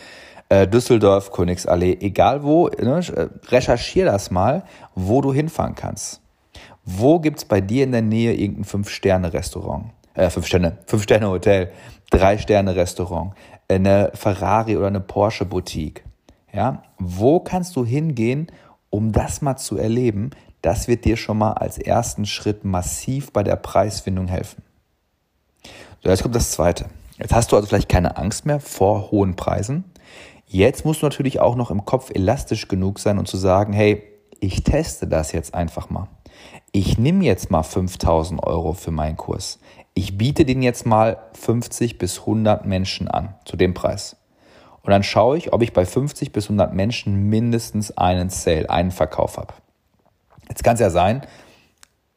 äh, 0.51 0.69
Düsseldorf, 0.69 1.33
Königsallee, 1.33 1.99
egal 2.01 2.43
wo, 2.43 2.69
ne, 2.69 3.01
recherchier 3.49 4.05
das 4.05 4.31
mal, 4.31 4.63
wo 4.95 5.21
du 5.21 5.33
hinfahren 5.33 5.75
kannst. 5.75 6.21
Wo 6.97 7.21
gibt 7.21 7.39
es 7.39 7.45
bei 7.45 7.61
dir 7.61 7.85
in 7.85 7.93
der 7.93 8.03
Nähe 8.03 8.35
irgendein 8.35 8.65
Fünf-Sterne-Restaurant? 8.65 9.93
Äh, 10.15 10.29
Fünf-Sterne, 10.29 10.79
Fünf-Sterne-Hotel, 10.87 11.71
Drei-Sterne-Restaurant, 12.11 13.35
eine 13.69 14.11
Ferrari 14.15 14.77
oder 14.77 14.89
eine 14.89 15.01
Porsche-Boutique. 15.01 16.03
Ja? 16.53 16.83
Wo 16.99 17.39
kannst 17.39 17.77
du 17.77 17.85
hingehen, 17.85 18.49
um 18.91 19.13
das 19.13 19.41
mal 19.41 19.57
zu 19.57 19.77
erleben? 19.77 20.31
Das 20.63 20.89
wird 20.89 21.05
dir 21.05 21.17
schon 21.17 21.39
mal 21.39 21.53
als 21.53 21.79
ersten 21.79 22.27
Schritt 22.27 22.65
massiv 22.65 23.33
bei 23.33 23.45
der 23.45 23.57
Preisfindung 23.57 24.27
helfen. 24.27 24.63
So, 26.03 26.11
jetzt 26.11 26.23
kommt 26.23 26.35
das 26.35 26.51
Zweite. 26.51 26.87
Jetzt 27.19 27.33
hast 27.33 27.53
du 27.53 27.57
also 27.57 27.69
vielleicht 27.69 27.89
keine 27.89 28.17
Angst 28.17 28.47
mehr 28.47 28.59
vor 28.59 29.13
hohen 29.13 29.37
Preisen. 29.37 29.85
Jetzt 30.47 30.85
musst 30.85 31.03
du 31.03 31.07
natürlich 31.07 31.39
auch 31.39 31.55
noch 31.55 31.71
im 31.71 31.85
Kopf 31.85 32.11
elastisch 32.11 32.67
genug 32.67 32.99
sein 32.99 33.19
und 33.19 33.29
zu 33.29 33.37
sagen, 33.37 33.73
hey, 33.73 34.03
ich 34.41 34.65
teste 34.65 35.07
das 35.07 35.31
jetzt 35.33 35.55
einfach 35.55 35.89
mal 35.91 36.09
ich 36.73 36.99
nehme 36.99 37.25
jetzt 37.25 37.51
mal 37.51 37.63
5000 37.63 38.43
Euro 38.45 38.75
für 38.75 38.91
meinen 38.91 39.17
Kurs. 39.17 39.59
Ich 39.95 40.17
biete 40.17 40.45
den 40.45 40.63
jetzt 40.63 40.87
mal 40.87 41.19
50 41.33 41.99
bis 41.99 42.21
100 42.21 42.65
Menschen 42.65 43.09
an, 43.09 43.35
zu 43.45 43.57
dem 43.57 43.75
Preis. 43.75 44.17
Und 44.83 44.91
dann 44.91 45.03
schaue 45.03 45.37
ich, 45.37 45.53
ob 45.53 45.63
ich 45.63 45.73
bei 45.73 45.85
50 45.85 46.33
bis 46.33 46.45
100 46.45 46.73
Menschen 46.73 47.29
mindestens 47.29 47.97
einen 47.97 48.31
Sale, 48.31 48.71
einen 48.71 48.93
Verkauf 48.93 49.37
habe. 49.37 49.53
Jetzt 50.49 50.63
kann 50.63 50.75
es 50.75 50.81
ja 50.81 50.91
sein, 50.91 51.27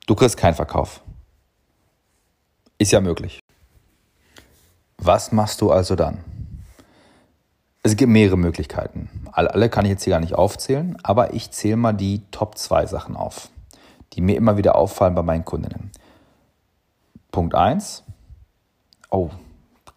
du 0.05 0.15
kriegst 0.15 0.37
keinen 0.37 0.53
Verkauf. 0.53 1.01
Ist 2.77 2.91
ja 2.91 3.01
möglich. 3.01 3.39
Was 4.97 5.31
machst 5.31 5.61
du 5.61 5.71
also 5.71 5.95
dann? 5.95 6.23
Es 7.81 7.97
gibt 7.97 8.11
mehrere 8.11 8.37
Möglichkeiten. 8.37 9.09
Alle 9.31 9.69
kann 9.69 9.83
ich 9.85 9.91
jetzt 9.91 10.03
hier 10.03 10.11
gar 10.11 10.19
nicht 10.19 10.35
aufzählen, 10.35 10.95
aber 11.03 11.33
ich 11.33 11.51
zähle 11.51 11.75
mal 11.75 11.93
die 11.93 12.21
Top 12.31 12.57
2 12.57 12.85
Sachen 12.85 13.17
auf 13.17 13.49
die 14.13 14.21
mir 14.21 14.37
immer 14.37 14.57
wieder 14.57 14.75
auffallen 14.75 15.15
bei 15.15 15.23
meinen 15.23 15.45
Kundinnen. 15.45 15.91
Punkt 17.31 17.55
1, 17.55 18.03
oh, 19.09 19.29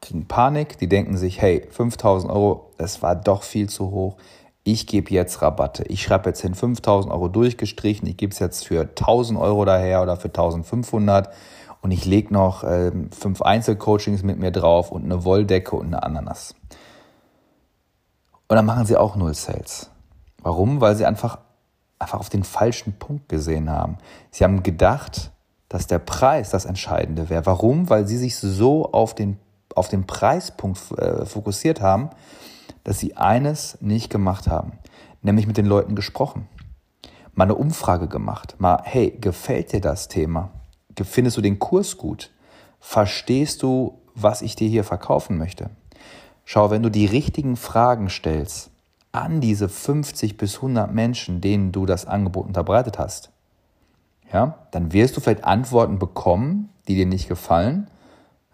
kriegen 0.00 0.26
Panik, 0.26 0.78
die 0.78 0.88
denken 0.88 1.16
sich, 1.16 1.40
hey, 1.40 1.66
5000 1.70 2.32
Euro, 2.32 2.72
das 2.78 3.02
war 3.02 3.16
doch 3.16 3.42
viel 3.42 3.68
zu 3.68 3.90
hoch. 3.90 4.16
Ich 4.62 4.86
gebe 4.86 5.10
jetzt 5.10 5.42
Rabatte. 5.42 5.84
Ich 5.84 6.02
schreibe 6.02 6.30
jetzt 6.30 6.40
hin 6.40 6.54
5000 6.54 7.12
Euro 7.12 7.28
durchgestrichen. 7.28 8.08
Ich 8.08 8.16
gebe 8.16 8.32
es 8.32 8.40
jetzt 8.40 8.66
für 8.66 8.80
1000 8.80 9.38
Euro 9.38 9.64
daher 9.64 10.02
oder 10.02 10.16
für 10.16 10.28
1500 10.28 11.32
und 11.82 11.90
ich 11.92 12.04
lege 12.04 12.32
noch 12.32 12.64
äh, 12.64 12.90
fünf 13.16 13.42
Einzelcoachings 13.42 14.24
mit 14.24 14.38
mir 14.38 14.50
drauf 14.50 14.90
und 14.90 15.04
eine 15.04 15.24
Wolldecke 15.24 15.76
und 15.76 15.86
eine 15.86 16.02
Ananas. 16.02 16.54
Und 18.48 18.56
dann 18.56 18.66
machen 18.66 18.86
sie 18.86 18.96
auch 18.96 19.14
null 19.16 19.34
Sales. 19.34 19.90
Warum? 20.42 20.80
Weil 20.80 20.96
sie 20.96 21.06
einfach 21.06 21.38
einfach 21.98 22.20
auf 22.20 22.28
den 22.28 22.44
falschen 22.44 22.98
Punkt 22.98 23.28
gesehen 23.28 23.70
haben. 23.70 23.98
Sie 24.30 24.44
haben 24.44 24.62
gedacht, 24.62 25.30
dass 25.68 25.86
der 25.86 25.98
Preis 25.98 26.50
das 26.50 26.64
Entscheidende 26.64 27.28
wäre. 27.28 27.46
Warum? 27.46 27.88
Weil 27.88 28.06
sie 28.06 28.18
sich 28.18 28.36
so 28.36 28.92
auf 28.92 29.14
den, 29.14 29.38
auf 29.74 29.88
den 29.88 30.06
Preispunkt 30.06 30.78
äh, 30.98 31.24
fokussiert 31.24 31.80
haben, 31.80 32.10
dass 32.84 33.00
sie 33.00 33.16
eines 33.16 33.78
nicht 33.80 34.10
gemacht 34.10 34.46
haben, 34.46 34.72
nämlich 35.22 35.46
mit 35.46 35.56
den 35.56 35.66
Leuten 35.66 35.96
gesprochen. 35.96 36.48
Mal 37.34 37.44
eine 37.44 37.54
Umfrage 37.54 38.08
gemacht. 38.08 38.56
Mal, 38.58 38.80
hey, 38.84 39.10
gefällt 39.20 39.72
dir 39.72 39.80
das 39.80 40.08
Thema? 40.08 40.50
Findest 41.02 41.36
du 41.36 41.42
den 41.42 41.58
Kurs 41.58 41.98
gut? 41.98 42.30
Verstehst 42.80 43.62
du, 43.62 43.98
was 44.14 44.40
ich 44.40 44.56
dir 44.56 44.68
hier 44.68 44.84
verkaufen 44.84 45.36
möchte? 45.36 45.70
Schau, 46.44 46.70
wenn 46.70 46.82
du 46.82 46.90
die 46.90 47.06
richtigen 47.06 47.56
Fragen 47.56 48.08
stellst, 48.08 48.70
an 49.16 49.40
diese 49.40 49.68
50 49.68 50.36
bis 50.36 50.56
100 50.56 50.92
Menschen, 50.92 51.40
denen 51.40 51.72
du 51.72 51.86
das 51.86 52.06
Angebot 52.06 52.46
unterbreitet 52.46 52.98
hast, 52.98 53.30
ja, 54.32 54.58
dann 54.72 54.92
wirst 54.92 55.16
du 55.16 55.20
vielleicht 55.20 55.44
Antworten 55.44 55.98
bekommen, 55.98 56.68
die 56.86 56.94
dir 56.94 57.06
nicht 57.06 57.28
gefallen, 57.28 57.88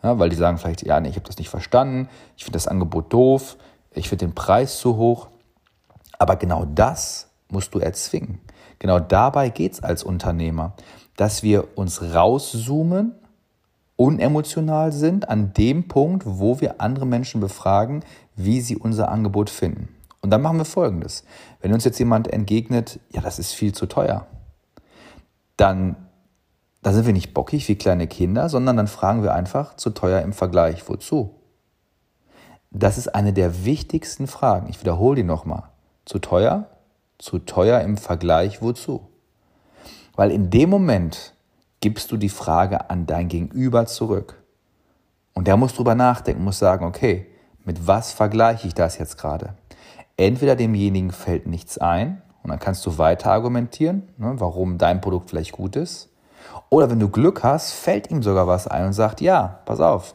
ja, 0.02 0.18
weil 0.18 0.28
die 0.28 0.36
sagen 0.36 0.58
vielleicht, 0.58 0.86
ja, 0.86 1.00
nee, 1.00 1.08
ich 1.08 1.16
habe 1.16 1.26
das 1.26 1.38
nicht 1.38 1.48
verstanden, 1.48 2.08
ich 2.36 2.44
finde 2.44 2.56
das 2.56 2.68
Angebot 2.68 3.12
doof, 3.12 3.56
ich 3.92 4.08
finde 4.08 4.26
den 4.26 4.34
Preis 4.34 4.78
zu 4.78 4.96
hoch. 4.96 5.28
Aber 6.18 6.36
genau 6.36 6.64
das 6.64 7.28
musst 7.48 7.74
du 7.74 7.78
erzwingen. 7.78 8.40
Genau 8.78 9.00
dabei 9.00 9.48
geht 9.48 9.72
es 9.72 9.82
als 9.82 10.02
Unternehmer, 10.02 10.74
dass 11.16 11.42
wir 11.42 11.76
uns 11.76 12.14
rauszoomen, 12.14 13.14
unemotional 13.96 14.92
sind 14.92 15.28
an 15.28 15.52
dem 15.52 15.88
Punkt, 15.88 16.24
wo 16.26 16.60
wir 16.60 16.80
andere 16.80 17.06
Menschen 17.06 17.40
befragen, 17.40 18.04
wie 18.36 18.60
sie 18.60 18.76
unser 18.76 19.10
Angebot 19.10 19.50
finden. 19.50 19.88
Und 20.22 20.30
dann 20.30 20.40
machen 20.40 20.56
wir 20.56 20.64
Folgendes. 20.64 21.24
Wenn 21.60 21.74
uns 21.74 21.84
jetzt 21.84 21.98
jemand 21.98 22.32
entgegnet, 22.32 23.00
ja, 23.10 23.20
das 23.20 23.38
ist 23.38 23.52
viel 23.52 23.74
zu 23.74 23.86
teuer, 23.86 24.26
dann, 25.56 25.96
dann 26.82 26.94
sind 26.94 27.06
wir 27.06 27.12
nicht 27.12 27.34
bockig 27.34 27.68
wie 27.68 27.76
kleine 27.76 28.06
Kinder, 28.06 28.48
sondern 28.48 28.76
dann 28.76 28.86
fragen 28.86 29.22
wir 29.22 29.34
einfach, 29.34 29.76
zu 29.76 29.90
teuer 29.90 30.22
im 30.22 30.32
Vergleich, 30.32 30.88
wozu? 30.88 31.34
Das 32.70 32.96
ist 32.96 33.14
eine 33.14 33.32
der 33.32 33.64
wichtigsten 33.64 34.26
Fragen. 34.26 34.68
Ich 34.70 34.80
wiederhole 34.80 35.16
die 35.16 35.24
nochmal. 35.24 35.64
Zu 36.06 36.20
teuer? 36.20 36.68
Zu 37.18 37.40
teuer 37.40 37.80
im 37.80 37.96
Vergleich 37.96 38.62
wozu? 38.62 39.08
Weil 40.14 40.30
in 40.30 40.50
dem 40.50 40.70
Moment 40.70 41.34
gibst 41.80 42.12
du 42.12 42.16
die 42.16 42.28
Frage 42.28 42.90
an 42.90 43.06
dein 43.06 43.28
Gegenüber 43.28 43.86
zurück. 43.86 44.42
Und 45.34 45.48
der 45.48 45.56
muss 45.56 45.74
drüber 45.74 45.94
nachdenken, 45.94 46.44
muss 46.44 46.58
sagen, 46.58 46.84
okay, 46.84 47.26
mit 47.64 47.86
was 47.86 48.12
vergleiche 48.12 48.66
ich 48.66 48.74
das 48.74 48.98
jetzt 48.98 49.18
gerade? 49.18 49.54
Entweder 50.16 50.56
demjenigen 50.56 51.10
fällt 51.10 51.46
nichts 51.46 51.78
ein 51.78 52.22
und 52.42 52.50
dann 52.50 52.58
kannst 52.58 52.84
du 52.86 52.98
weiter 52.98 53.32
argumentieren, 53.32 54.08
ne, 54.18 54.34
warum 54.38 54.78
dein 54.78 55.00
Produkt 55.00 55.30
vielleicht 55.30 55.52
gut 55.52 55.76
ist. 55.76 56.10
Oder 56.68 56.90
wenn 56.90 57.00
du 57.00 57.08
Glück 57.08 57.42
hast, 57.42 57.72
fällt 57.72 58.10
ihm 58.10 58.22
sogar 58.22 58.46
was 58.46 58.66
ein 58.66 58.86
und 58.86 58.92
sagt, 58.92 59.20
ja, 59.20 59.60
pass 59.64 59.80
auf, 59.80 60.14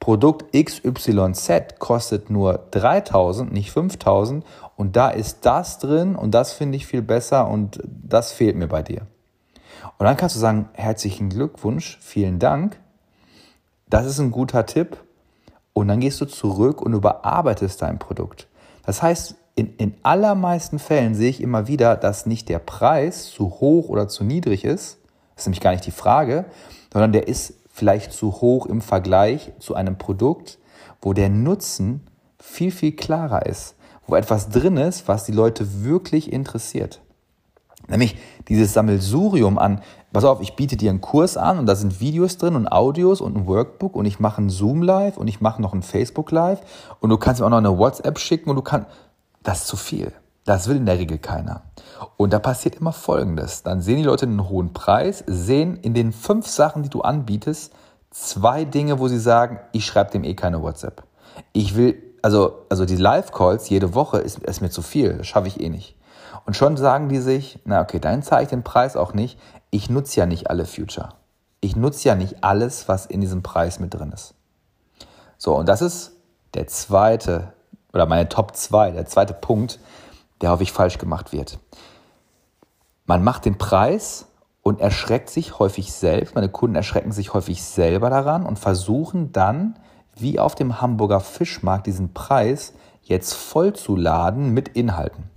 Produkt 0.00 0.52
XYZ 0.52 1.78
kostet 1.78 2.30
nur 2.30 2.66
3000, 2.70 3.52
nicht 3.52 3.72
5000 3.72 4.44
und 4.76 4.94
da 4.94 5.08
ist 5.08 5.46
das 5.46 5.78
drin 5.78 6.16
und 6.16 6.32
das 6.32 6.52
finde 6.52 6.76
ich 6.76 6.86
viel 6.86 7.02
besser 7.02 7.48
und 7.48 7.80
das 7.86 8.32
fehlt 8.32 8.56
mir 8.56 8.68
bei 8.68 8.82
dir. 8.82 9.02
Und 9.98 10.04
dann 10.04 10.16
kannst 10.16 10.36
du 10.36 10.40
sagen, 10.40 10.68
herzlichen 10.74 11.30
Glückwunsch, 11.30 11.98
vielen 12.00 12.38
Dank, 12.38 12.78
das 13.88 14.06
ist 14.06 14.18
ein 14.18 14.30
guter 14.30 14.66
Tipp 14.66 14.98
und 15.72 15.88
dann 15.88 16.00
gehst 16.00 16.20
du 16.20 16.26
zurück 16.26 16.82
und 16.82 16.92
überarbeitest 16.92 17.82
dein 17.82 17.98
Produkt. 17.98 18.48
Das 18.86 19.02
heißt, 19.02 19.34
in, 19.56 19.74
in 19.76 19.94
allermeisten 20.02 20.78
Fällen 20.78 21.14
sehe 21.14 21.30
ich 21.30 21.42
immer 21.42 21.66
wieder, 21.66 21.96
dass 21.96 22.26
nicht 22.26 22.48
der 22.48 22.58
Preis 22.58 23.30
zu 23.30 23.50
hoch 23.60 23.88
oder 23.88 24.08
zu 24.08 24.24
niedrig 24.24 24.64
ist, 24.64 24.98
das 25.34 25.42
ist 25.42 25.46
nämlich 25.48 25.60
gar 25.60 25.72
nicht 25.72 25.84
die 25.84 25.90
Frage, 25.90 26.46
sondern 26.92 27.12
der 27.12 27.28
ist 27.28 27.54
vielleicht 27.68 28.12
zu 28.12 28.40
hoch 28.40 28.64
im 28.66 28.80
Vergleich 28.80 29.52
zu 29.58 29.74
einem 29.74 29.98
Produkt, 29.98 30.58
wo 31.02 31.12
der 31.12 31.28
Nutzen 31.28 32.06
viel, 32.40 32.70
viel 32.70 32.92
klarer 32.92 33.44
ist, 33.44 33.74
wo 34.06 34.14
etwas 34.14 34.48
drin 34.48 34.76
ist, 34.76 35.08
was 35.08 35.24
die 35.24 35.32
Leute 35.32 35.84
wirklich 35.84 36.32
interessiert. 36.32 37.02
Nämlich 37.88 38.16
dieses 38.48 38.72
Sammelsurium 38.72 39.58
an, 39.58 39.80
pass 40.12 40.24
auf, 40.24 40.40
ich 40.40 40.56
biete 40.56 40.76
dir 40.76 40.90
einen 40.90 41.00
Kurs 41.00 41.36
an 41.36 41.58
und 41.58 41.66
da 41.66 41.76
sind 41.76 42.00
Videos 42.00 42.38
drin 42.38 42.56
und 42.56 42.68
Audios 42.68 43.20
und 43.20 43.36
ein 43.36 43.46
Workbook 43.46 43.94
und 43.94 44.06
ich 44.06 44.18
mache 44.20 44.42
ein 44.42 44.50
Zoom 44.50 44.82
Live 44.82 45.16
und 45.16 45.28
ich 45.28 45.40
mache 45.40 45.60
noch 45.60 45.72
ein 45.72 45.82
Facebook 45.82 46.30
Live 46.30 46.60
und 47.00 47.10
du 47.10 47.16
kannst 47.18 47.40
mir 47.40 47.46
auch 47.46 47.50
noch 47.50 47.58
eine 47.58 47.78
WhatsApp 47.78 48.18
schicken 48.18 48.50
und 48.50 48.56
du 48.56 48.62
kannst, 48.62 48.88
das 49.42 49.60
ist 49.60 49.66
zu 49.68 49.76
viel. 49.76 50.12
Das 50.44 50.68
will 50.68 50.76
in 50.76 50.86
der 50.86 50.98
Regel 50.98 51.18
keiner. 51.18 51.62
Und 52.16 52.32
da 52.32 52.38
passiert 52.38 52.76
immer 52.76 52.92
Folgendes. 52.92 53.64
Dann 53.64 53.80
sehen 53.80 53.96
die 53.96 54.04
Leute 54.04 54.26
einen 54.26 54.48
hohen 54.48 54.72
Preis, 54.72 55.24
sehen 55.26 55.76
in 55.82 55.92
den 55.92 56.12
fünf 56.12 56.46
Sachen, 56.46 56.84
die 56.84 56.88
du 56.88 57.00
anbietest, 57.00 57.72
zwei 58.10 58.64
Dinge, 58.64 59.00
wo 59.00 59.08
sie 59.08 59.18
sagen, 59.18 59.58
ich 59.72 59.84
schreibe 59.84 60.12
dem 60.12 60.22
eh 60.22 60.34
keine 60.34 60.62
WhatsApp. 60.62 61.02
Ich 61.52 61.76
will, 61.76 62.00
also, 62.22 62.62
also 62.68 62.84
die 62.84 62.96
Live-Calls 62.96 63.68
jede 63.68 63.94
Woche 63.94 64.18
ist, 64.18 64.38
ist 64.38 64.60
mir 64.60 64.70
zu 64.70 64.82
viel, 64.82 65.14
das 65.14 65.26
schaffe 65.26 65.48
ich 65.48 65.60
eh 65.60 65.68
nicht. 65.68 65.96
Und 66.46 66.56
schon 66.56 66.76
sagen 66.76 67.08
die 67.08 67.18
sich, 67.18 67.58
na 67.64 67.82
okay, 67.82 67.98
dann 67.98 68.22
zahle 68.22 68.44
ich 68.44 68.48
den 68.48 68.62
Preis 68.62 68.96
auch 68.96 69.12
nicht. 69.12 69.38
Ich 69.70 69.90
nutze 69.90 70.20
ja 70.20 70.26
nicht 70.26 70.48
alle 70.48 70.64
Future. 70.64 71.10
Ich 71.60 71.74
nutze 71.74 72.08
ja 72.08 72.14
nicht 72.14 72.44
alles, 72.44 72.88
was 72.88 73.04
in 73.04 73.20
diesem 73.20 73.42
Preis 73.42 73.80
mit 73.80 73.92
drin 73.92 74.12
ist. 74.12 74.34
So, 75.38 75.56
und 75.56 75.68
das 75.68 75.82
ist 75.82 76.12
der 76.54 76.68
zweite, 76.68 77.52
oder 77.92 78.06
meine 78.06 78.28
Top 78.28 78.54
2, 78.54 78.92
der 78.92 79.06
zweite 79.06 79.34
Punkt, 79.34 79.80
der 80.40 80.52
häufig 80.52 80.70
falsch 80.70 80.98
gemacht 80.98 81.32
wird. 81.32 81.58
Man 83.06 83.24
macht 83.24 83.44
den 83.44 83.58
Preis 83.58 84.26
und 84.62 84.80
erschreckt 84.80 85.30
sich 85.30 85.58
häufig 85.58 85.92
selbst, 85.92 86.34
meine 86.34 86.48
Kunden 86.48 86.76
erschrecken 86.76 87.12
sich 87.12 87.34
häufig 87.34 87.62
selber 87.62 88.08
daran 88.08 88.46
und 88.46 88.58
versuchen 88.58 89.32
dann, 89.32 89.78
wie 90.14 90.38
auf 90.38 90.54
dem 90.54 90.80
Hamburger 90.80 91.20
Fischmarkt, 91.20 91.86
diesen 91.86 92.14
Preis 92.14 92.72
jetzt 93.02 93.34
vollzuladen 93.34 94.52
mit 94.54 94.68
Inhalten. 94.68 95.30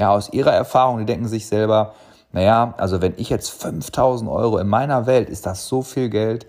Ja, 0.00 0.12
aus 0.12 0.32
ihrer 0.32 0.54
Erfahrung, 0.54 0.96
die 0.96 1.04
denken 1.04 1.28
sich 1.28 1.46
selber, 1.46 1.92
naja, 2.32 2.72
also 2.78 3.02
wenn 3.02 3.12
ich 3.18 3.28
jetzt 3.28 3.50
5000 3.50 4.30
Euro 4.30 4.56
in 4.56 4.66
meiner 4.66 5.04
Welt, 5.04 5.28
ist 5.28 5.44
das 5.44 5.68
so 5.68 5.82
viel 5.82 6.08
Geld, 6.08 6.46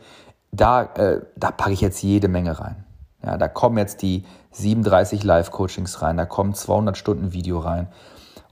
da, 0.54 0.84
äh, 0.84 1.20
da 1.36 1.52
packe 1.52 1.74
ich 1.74 1.82
jetzt 1.82 2.02
jede 2.02 2.30
Menge 2.30 2.62
rein. 2.62 2.86
Ja, 3.22 3.38
da 3.38 3.50
kommen 3.50 3.78
jetzt 3.78 4.04
die 4.04 4.24
37 4.52 5.26
Live-Coachings 5.26 6.02
rein, 6.02 6.16
da 6.16 6.24
kommen 6.24 6.54
200 6.54 6.96
Stunden 6.96 7.34
Video 7.34 7.60
rein. 7.60 7.90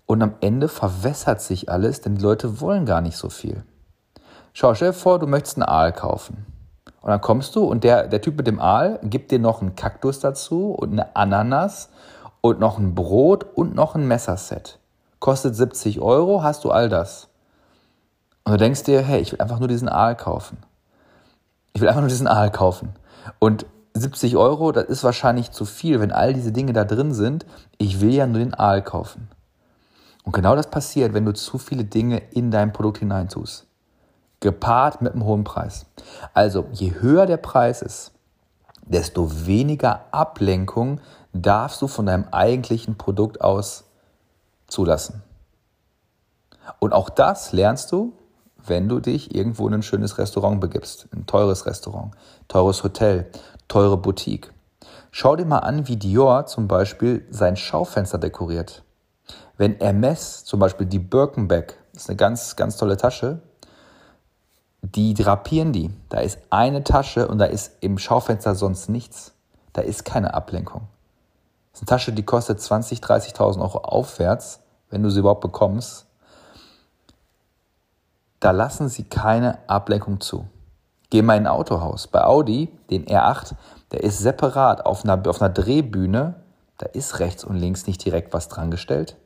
Und 0.06 0.22
am 0.22 0.34
Ende 0.42 0.68
verwässert 0.68 1.40
sich 1.40 1.70
alles, 1.70 2.02
denn 2.02 2.16
die 2.16 2.22
Leute 2.22 2.60
wollen 2.60 2.86
gar 2.86 3.00
nicht 3.00 3.16
so 3.16 3.30
viel. 3.30 3.64
Schau, 4.52 4.76
stell 4.76 4.90
dir 4.90 4.94
vor, 4.94 5.18
du 5.18 5.28
möchtest 5.28 5.56
einen 5.56 5.70
Aal 5.70 5.94
kaufen. 5.94 6.46
Und 7.00 7.10
dann 7.10 7.22
kommst 7.22 7.56
du 7.56 7.64
und 7.64 7.86
der, 7.86 8.10
der 8.10 8.20
Typ 8.20 8.36
mit 8.36 8.48
dem 8.48 8.60
Aal 8.60 9.00
gibt 9.04 9.32
dir 9.32 9.40
noch 9.40 9.62
einen 9.62 9.78
Kaktus 9.78 10.20
dazu 10.20 10.72
und 10.72 10.92
eine 10.92 11.16
Ananas 11.16 11.88
und 12.42 12.60
noch 12.60 12.78
ein 12.78 12.96
Brot 12.96 13.46
und 13.56 13.74
noch 13.76 13.96
ein 13.96 14.06
Messerset. 14.06 14.78
Kostet 15.20 15.56
70 15.56 16.00
Euro, 16.00 16.44
hast 16.44 16.64
du 16.64 16.72
all 16.72 16.90
das. 16.90 17.28
Und 18.44 18.54
du 18.54 18.58
denkst 18.58 18.84
dir, 18.84 19.02
hey, 19.02 19.22
ich 19.22 19.32
will 19.32 19.42
einfach 19.42 19.60
nur 19.60 19.68
diesen 19.68 19.90
Aal 19.90 20.16
kaufen. 20.16 20.58
Ich 21.74 21.82
will 21.82 21.90
einfach 21.90 22.02
nur 22.02 22.10
diesen 22.10 22.28
Aal 22.28 22.52
kaufen. 22.52 22.94
Und 23.38 23.66
70 23.94 24.38
Euro, 24.38 24.72
das 24.72 24.86
ist 24.86 25.04
wahrscheinlich 25.04 25.52
zu 25.52 25.66
viel, 25.66 26.00
wenn 26.00 26.12
all 26.12 26.34
diese 26.34 26.52
Dinge 26.52 26.74
da 26.74 26.86
drin 26.86 27.14
sind. 27.14 27.46
Ich 27.78 28.02
will 28.02 28.14
ja 28.14 28.28
nur 28.28 28.40
den 28.40 28.54
Aal 28.54 28.82
kaufen. 28.82 29.30
Und 30.24 30.34
genau 30.34 30.56
das 30.56 30.70
passiert, 30.70 31.14
wenn 31.14 31.26
du 31.26 31.34
zu 31.34 31.58
viele 31.58 31.84
Dinge 31.84 32.22
in 32.32 32.52
dein 32.52 32.72
Produkt 32.72 33.00
hineintust. 33.00 33.66
Gepaart 34.40 35.02
mit 35.02 35.14
einem 35.14 35.26
hohen 35.26 35.44
Preis. 35.44 35.86
Also, 36.34 36.66
je 36.72 36.94
höher 37.00 37.26
der 37.26 37.38
Preis 37.38 37.82
ist, 37.82 38.14
desto 38.86 39.46
weniger 39.46 40.06
Ablenkung 40.12 41.02
darfst 41.34 41.82
du 41.82 41.88
von 41.88 42.06
deinem 42.06 42.26
eigentlichen 42.32 42.98
Produkt 42.98 43.42
aus 43.42 43.84
zulassen. 44.70 45.24
Und 46.80 46.94
auch 46.94 47.10
das 47.10 47.52
lernst 47.52 47.92
du, 47.92 48.14
wenn 48.66 48.88
du 48.88 49.00
dich 49.00 49.34
irgendwo 49.36 49.68
in 49.68 49.74
ein 49.74 49.84
schönes 49.84 50.18
Restaurant 50.18 50.62
begibst, 50.62 51.08
ein 51.14 51.26
teures 51.26 51.66
Restaurant, 51.66 52.14
teures 52.48 52.84
Hotel, 52.84 53.30
teure 53.68 53.98
Boutique. 53.98 54.52
Schau 55.12 55.36
dir 55.36 55.46
mal 55.46 55.60
an, 55.60 55.88
wie 55.88 55.98
Dior 55.98 56.46
zum 56.46 56.68
Beispiel 56.68 57.26
sein 57.32 57.56
Schaufenster 57.56 58.18
dekoriert. 58.18 58.84
Wenn 59.58 59.78
Hermes 59.80 60.46
zum 60.46 60.60
Beispiel 60.60 60.86
die 60.86 61.00
Birkenbeck, 61.00 61.78
das 61.94 62.04
ist 62.04 62.10
eine 62.10 62.18
ganz, 62.18 62.56
ganz 62.56 62.78
tolle 62.78 62.98
Tasche, 62.98 63.42
die 64.82 65.14
drapieren 65.14 65.74
die. 65.74 65.90
Da 66.10 66.20
ist 66.20 66.40
eine 66.50 66.84
Tasche 66.84 67.28
und 67.28 67.40
da 67.40 67.46
ist 67.46 67.74
im 67.82 67.98
Schaufenster 67.98 68.56
sonst 68.56 68.90
nichts. 68.90 69.34
Da 69.74 69.82
ist 69.82 70.06
keine 70.06 70.34
Ablenkung. 70.34 70.88
Eine 71.80 71.86
Tasche, 71.86 72.12
die 72.12 72.24
kostet 72.24 72.60
20.000, 72.60 73.02
30.000 73.36 73.62
Euro 73.62 73.78
aufwärts, 73.80 74.60
wenn 74.90 75.02
du 75.02 75.10
sie 75.10 75.20
überhaupt 75.20 75.42
bekommst. 75.42 76.08
Da 78.42 78.52
lassen 78.52 78.90
sie 78.90 79.04
keine 79.06 79.58
Ablenkung 79.70 80.20
zu. 80.20 80.48
Geh 81.10 81.22
mal 81.22 81.38
in 81.38 81.48
ein 81.48 81.54
Autohaus. 81.54 82.08
Bei 82.08 82.24
Audi, 82.24 82.70
den 82.90 83.06
R8, 83.06 83.54
der 83.92 84.04
ist 84.04 84.20
separat 84.20 84.86
auf 84.86 85.04
einer, 85.04 85.22
auf 85.28 85.42
einer 85.42 85.54
Drehbühne. 85.54 86.36
Da 86.78 86.86
ist 86.88 87.20
rechts 87.20 87.44
und 87.44 87.56
links 87.56 87.88
nicht 87.88 88.04
direkt 88.04 88.34
was 88.34 88.48
dran 88.48 88.72
gestellt. 88.72 89.18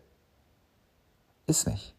Ist 1.45 1.67
nicht. 1.67 1.93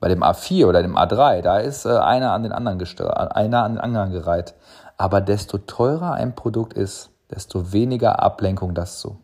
Bei 0.00 0.08
dem 0.08 0.22
A4 0.24 0.66
oder 0.66 0.82
dem 0.82 0.96
A3, 0.96 1.42
da 1.42 1.58
ist 1.58 1.84
äh, 1.84 1.90
einer 1.90 2.32
an 2.32 2.42
den 2.42 2.52
anderen 2.52 2.80
einer 2.80 3.62
an 3.62 3.74
den 3.74 3.80
anderen 3.80 4.10
gereiht. 4.10 4.54
Aber 4.96 5.20
desto 5.20 5.58
teurer 5.58 6.14
ein 6.14 6.34
Produkt 6.34 6.72
ist, 6.72 7.10
desto 7.30 7.72
weniger 7.72 8.20
Ablenkung 8.20 8.74
das 8.74 8.98
zu. 8.98 9.21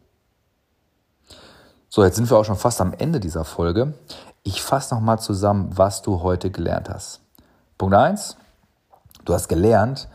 So, 1.91 2.05
jetzt 2.05 2.17
sind 2.17 2.31
wir 2.31 2.37
auch 2.37 2.45
schon 2.45 2.57
fast 2.57 2.83
am 2.83 2.93
Ende 2.93 3.19
dieser 3.19 3.45
Folge. 3.45 3.95
Ich 4.43 4.63
fasse 4.63 4.95
nochmal 4.95 5.19
zusammen, 5.21 5.71
was 5.75 6.03
du 6.03 6.23
heute 6.23 6.51
gelernt 6.51 6.91
hast. 6.91 7.21
Punkt 7.79 7.95
1. 7.95 8.37
Du 9.25 9.33
hast 9.33 9.49
gelernt, 9.49 10.07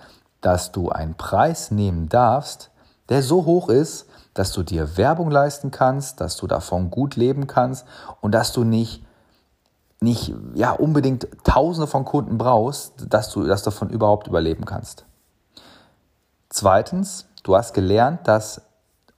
dass 0.41 0.71
du 0.71 0.89
einen 0.89 1.15
Preis 1.15 1.71
nehmen 1.71 2.09
darfst, 2.09 2.69
der 3.09 3.23
so 3.23 3.45
hoch 3.45 3.69
ist, 3.69 4.05
dass 4.35 4.51
du 4.51 4.61
dir 4.61 4.97
Werbung 4.97 5.31
leisten 5.31 5.71
kannst, 5.71 6.21
dass 6.21 6.37
du 6.37 6.45
davon 6.45 6.91
gut 6.91 7.15
leben 7.15 7.47
kannst 7.47 7.85
und 8.21 8.33
dass 8.33 8.53
du 8.53 8.63
nicht, 8.63 9.03
nicht 9.99 10.31
ja, 10.53 10.71
unbedingt 10.71 11.27
Tausende 11.43 11.87
von 11.87 12.05
Kunden 12.05 12.37
brauchst, 12.37 12.93
dass 13.09 13.31
du, 13.31 13.45
dass 13.45 13.63
davon 13.63 13.89
überhaupt 13.89 14.27
überleben 14.27 14.65
kannst. 14.65 15.05
Zweitens, 16.49 17.25
du 17.41 17.55
hast 17.55 17.73
gelernt, 17.73 18.27
dass 18.27 18.61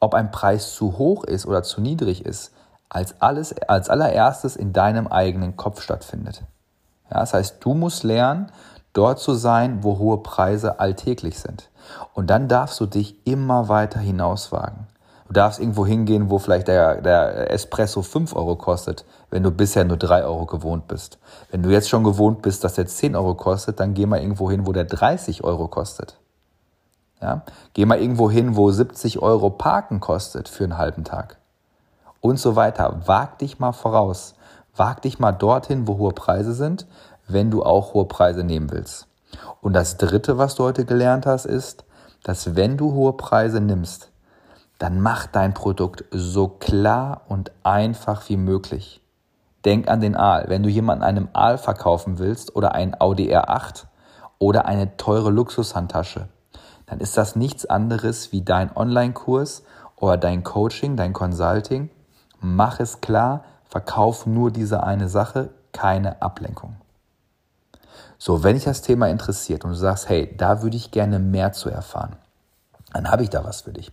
ob 0.05 0.13
ein 0.13 0.29
Preis 0.29 0.75
zu 0.75 0.99
hoch 0.99 1.23
ist 1.23 1.47
oder 1.47 1.63
zu 1.63 1.81
niedrig 1.81 2.25
ist, 2.25 2.53
als, 2.89 3.19
alles, 3.21 3.55
als 3.67 3.89
allererstes 3.89 4.55
in 4.55 4.71
deinem 4.71 5.07
eigenen 5.07 5.57
Kopf 5.57 5.81
stattfindet. 5.81 6.43
Ja, 7.09 7.21
das 7.21 7.33
heißt, 7.33 7.57
du 7.59 7.73
musst 7.73 8.03
lernen, 8.03 8.51
dort 8.93 9.19
zu 9.19 9.33
sein, 9.33 9.83
wo 9.83 9.97
hohe 9.97 10.19
Preise 10.19 10.79
alltäglich 10.79 11.39
sind. 11.39 11.69
Und 12.13 12.29
dann 12.29 12.47
darfst 12.47 12.79
du 12.79 12.85
dich 12.85 13.15
immer 13.25 13.67
weiter 13.67 13.99
hinauswagen. 13.99 14.87
Du 15.27 15.33
darfst 15.33 15.59
irgendwo 15.59 15.87
hingehen, 15.87 16.29
wo 16.29 16.37
vielleicht 16.37 16.67
der, 16.67 17.01
der 17.01 17.51
Espresso 17.51 18.03
5 18.03 18.35
Euro 18.35 18.55
kostet, 18.55 19.05
wenn 19.31 19.41
du 19.41 19.49
bisher 19.49 19.85
nur 19.85 19.97
3 19.97 20.23
Euro 20.23 20.45
gewohnt 20.45 20.87
bist. 20.87 21.17
Wenn 21.49 21.63
du 21.63 21.71
jetzt 21.71 21.89
schon 21.89 22.03
gewohnt 22.03 22.43
bist, 22.43 22.63
dass 22.63 22.75
der 22.75 22.85
10 22.85 23.15
Euro 23.15 23.33
kostet, 23.33 23.79
dann 23.79 23.95
geh 23.95 24.05
mal 24.05 24.19
irgendwo 24.21 24.51
hin, 24.51 24.67
wo 24.67 24.71
der 24.71 24.85
30 24.85 25.43
Euro 25.43 25.67
kostet. 25.67 26.15
Ja? 27.21 27.43
Geh 27.73 27.85
mal 27.85 27.99
irgendwo 27.99 28.29
hin, 28.29 28.55
wo 28.55 28.71
70 28.71 29.21
Euro 29.21 29.49
Parken 29.49 29.99
kostet 29.99 30.49
für 30.49 30.63
einen 30.63 30.77
halben 30.77 31.03
Tag. 31.03 31.37
Und 32.21 32.39
so 32.39 32.55
weiter. 32.55 33.01
Wag 33.05 33.37
dich 33.39 33.59
mal 33.59 33.71
voraus. 33.71 34.35
Wag 34.75 35.01
dich 35.01 35.19
mal 35.19 35.31
dorthin, 35.31 35.87
wo 35.87 35.97
hohe 35.97 36.11
Preise 36.11 36.53
sind, 36.53 36.85
wenn 37.27 37.51
du 37.51 37.63
auch 37.63 37.93
hohe 37.93 38.05
Preise 38.05 38.43
nehmen 38.43 38.71
willst. 38.71 39.07
Und 39.61 39.73
das 39.73 39.97
Dritte, 39.97 40.37
was 40.37 40.55
du 40.55 40.63
heute 40.63 40.85
gelernt 40.85 41.25
hast, 41.25 41.45
ist, 41.45 41.85
dass 42.23 42.55
wenn 42.55 42.77
du 42.77 42.93
hohe 42.93 43.13
Preise 43.13 43.61
nimmst, 43.61 44.11
dann 44.77 44.99
mach 44.99 45.27
dein 45.27 45.53
Produkt 45.53 46.03
so 46.11 46.47
klar 46.47 47.21
und 47.27 47.51
einfach 47.63 48.27
wie 48.29 48.37
möglich. 48.37 49.01
Denk 49.63 49.87
an 49.87 50.01
den 50.01 50.15
Aal. 50.15 50.45
Wenn 50.47 50.63
du 50.63 50.69
jemanden 50.69 51.03
einem 51.03 51.29
Aal 51.33 51.57
verkaufen 51.57 52.19
willst 52.19 52.55
oder 52.55 52.73
ein 52.73 52.99
Audi 52.99 53.33
R8 53.33 53.85
oder 54.37 54.65
eine 54.65 54.97
teure 54.97 55.31
Luxushandtasche, 55.31 56.27
dann 56.85 56.99
ist 56.99 57.17
das 57.17 57.35
nichts 57.35 57.65
anderes 57.65 58.31
wie 58.31 58.41
dein 58.41 58.75
Online-Kurs 58.75 59.63
oder 59.95 60.17
dein 60.17 60.43
Coaching, 60.43 60.95
dein 60.95 61.13
Consulting. 61.13 61.89
Mach 62.39 62.79
es 62.79 63.01
klar, 63.01 63.43
verkauf 63.65 64.25
nur 64.25 64.51
diese 64.51 64.83
eine 64.83 65.09
Sache, 65.09 65.49
keine 65.71 66.21
Ablenkung. 66.21 66.75
So, 68.17 68.43
wenn 68.43 68.55
dich 68.55 68.63
das 68.63 68.81
Thema 68.81 69.09
interessiert 69.09 69.65
und 69.65 69.71
du 69.71 69.75
sagst, 69.75 70.09
hey, 70.09 70.35
da 70.37 70.61
würde 70.61 70.77
ich 70.77 70.91
gerne 70.91 71.19
mehr 71.19 71.51
zu 71.51 71.69
erfahren, 71.69 72.15
dann 72.93 73.09
habe 73.11 73.23
ich 73.23 73.29
da 73.29 73.43
was 73.43 73.61
für 73.61 73.73
dich. 73.73 73.91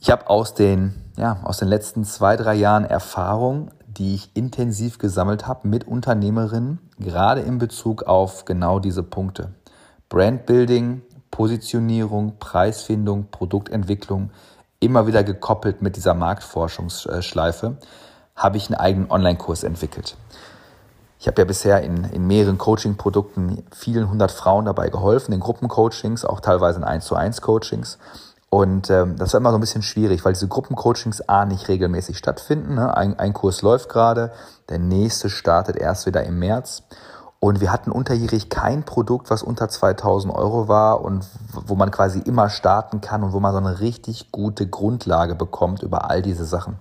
Ich 0.00 0.10
habe 0.10 0.28
aus 0.28 0.54
den, 0.54 0.94
ja, 1.16 1.38
aus 1.42 1.58
den 1.58 1.68
letzten 1.68 2.04
zwei, 2.04 2.36
drei 2.36 2.54
Jahren 2.54 2.84
Erfahrung, 2.84 3.70
die 3.86 4.14
ich 4.14 4.36
intensiv 4.36 4.98
gesammelt 4.98 5.46
habe 5.46 5.66
mit 5.66 5.86
Unternehmerinnen, 5.86 6.78
gerade 6.98 7.40
in 7.40 7.58
Bezug 7.58 8.04
auf 8.04 8.44
genau 8.44 8.78
diese 8.78 9.02
Punkte. 9.02 9.54
Brandbuilding, 10.08 11.02
Positionierung, 11.38 12.36
Preisfindung, 12.40 13.28
Produktentwicklung, 13.30 14.30
immer 14.80 15.06
wieder 15.06 15.22
gekoppelt 15.22 15.82
mit 15.82 15.94
dieser 15.94 16.12
Marktforschungsschleife, 16.12 17.76
habe 18.34 18.56
ich 18.56 18.66
einen 18.66 18.74
eigenen 18.74 19.08
Online-Kurs 19.08 19.62
entwickelt. 19.62 20.16
Ich 21.20 21.28
habe 21.28 21.40
ja 21.40 21.44
bisher 21.44 21.80
in, 21.82 22.02
in 22.02 22.26
mehreren 22.26 22.58
Coaching-Produkten 22.58 23.62
vielen 23.70 24.10
hundert 24.10 24.32
Frauen 24.32 24.64
dabei 24.64 24.88
geholfen, 24.88 25.32
in 25.32 25.38
Gruppencoachings, 25.38 26.24
auch 26.24 26.40
teilweise 26.40 26.80
in 26.80 26.84
1 26.84 27.04
zu 27.04 27.14
1 27.14 27.40
Coachings. 27.40 27.98
Und 28.50 28.90
ähm, 28.90 29.14
das 29.16 29.32
war 29.32 29.40
immer 29.40 29.52
so 29.52 29.58
ein 29.58 29.60
bisschen 29.60 29.82
schwierig, 29.82 30.24
weil 30.24 30.32
diese 30.32 30.48
Gruppencoachings 30.48 31.28
A 31.28 31.44
nicht 31.44 31.68
regelmäßig 31.68 32.18
stattfinden. 32.18 32.74
Ne? 32.74 32.96
Ein, 32.96 33.16
ein 33.16 33.32
Kurs 33.32 33.62
läuft 33.62 33.88
gerade, 33.90 34.32
der 34.70 34.80
nächste 34.80 35.30
startet 35.30 35.76
erst 35.76 36.04
wieder 36.06 36.24
im 36.24 36.40
März. 36.40 36.82
Und 37.40 37.60
wir 37.60 37.72
hatten 37.72 37.92
unterjährig 37.92 38.48
kein 38.48 38.82
Produkt, 38.82 39.30
was 39.30 39.44
unter 39.44 39.68
2000 39.68 40.34
Euro 40.34 40.66
war 40.66 41.02
und 41.02 41.24
wo 41.52 41.76
man 41.76 41.92
quasi 41.92 42.18
immer 42.18 42.50
starten 42.50 43.00
kann 43.00 43.22
und 43.22 43.32
wo 43.32 43.38
man 43.38 43.52
so 43.52 43.58
eine 43.58 43.78
richtig 43.80 44.32
gute 44.32 44.66
Grundlage 44.66 45.36
bekommt 45.36 45.82
über 45.82 46.10
all 46.10 46.20
diese 46.20 46.44
Sachen. 46.44 46.78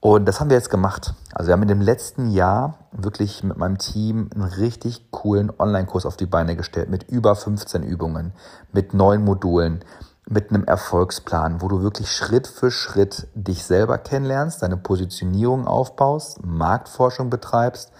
Und 0.00 0.26
das 0.26 0.40
haben 0.40 0.50
wir 0.50 0.56
jetzt 0.56 0.70
gemacht. 0.70 1.14
Also 1.32 1.48
wir 1.48 1.54
haben 1.54 1.62
in 1.62 1.68
dem 1.68 1.80
letzten 1.80 2.28
Jahr 2.28 2.74
wirklich 2.92 3.42
mit 3.42 3.56
meinem 3.56 3.78
Team 3.78 4.28
einen 4.34 4.44
richtig 4.44 5.10
coolen 5.10 5.50
Online-Kurs 5.58 6.04
auf 6.04 6.16
die 6.16 6.26
Beine 6.26 6.54
gestellt 6.54 6.90
mit 6.90 7.10
über 7.10 7.34
15 7.34 7.82
Übungen, 7.82 8.32
mit 8.72 8.92
neun 8.92 9.24
Modulen, 9.24 9.80
mit 10.28 10.50
einem 10.50 10.64
Erfolgsplan, 10.64 11.62
wo 11.62 11.68
du 11.68 11.82
wirklich 11.82 12.10
Schritt 12.10 12.46
für 12.46 12.70
Schritt 12.70 13.26
dich 13.34 13.64
selber 13.64 13.96
kennenlernst, 13.96 14.62
deine 14.62 14.76
Positionierung 14.76 15.66
aufbaust, 15.66 16.44
Marktforschung 16.44 17.30
betreibst, 17.30 17.90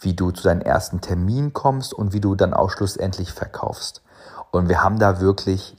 wie 0.00 0.14
du 0.14 0.30
zu 0.30 0.42
deinem 0.42 0.62
ersten 0.62 1.00
Termin 1.00 1.52
kommst 1.52 1.92
und 1.92 2.12
wie 2.12 2.20
du 2.20 2.34
dann 2.34 2.54
auch 2.54 2.70
schlussendlich 2.70 3.32
verkaufst. 3.32 4.02
Und 4.50 4.68
wir 4.68 4.82
haben 4.82 4.98
da 4.98 5.20
wirklich 5.20 5.76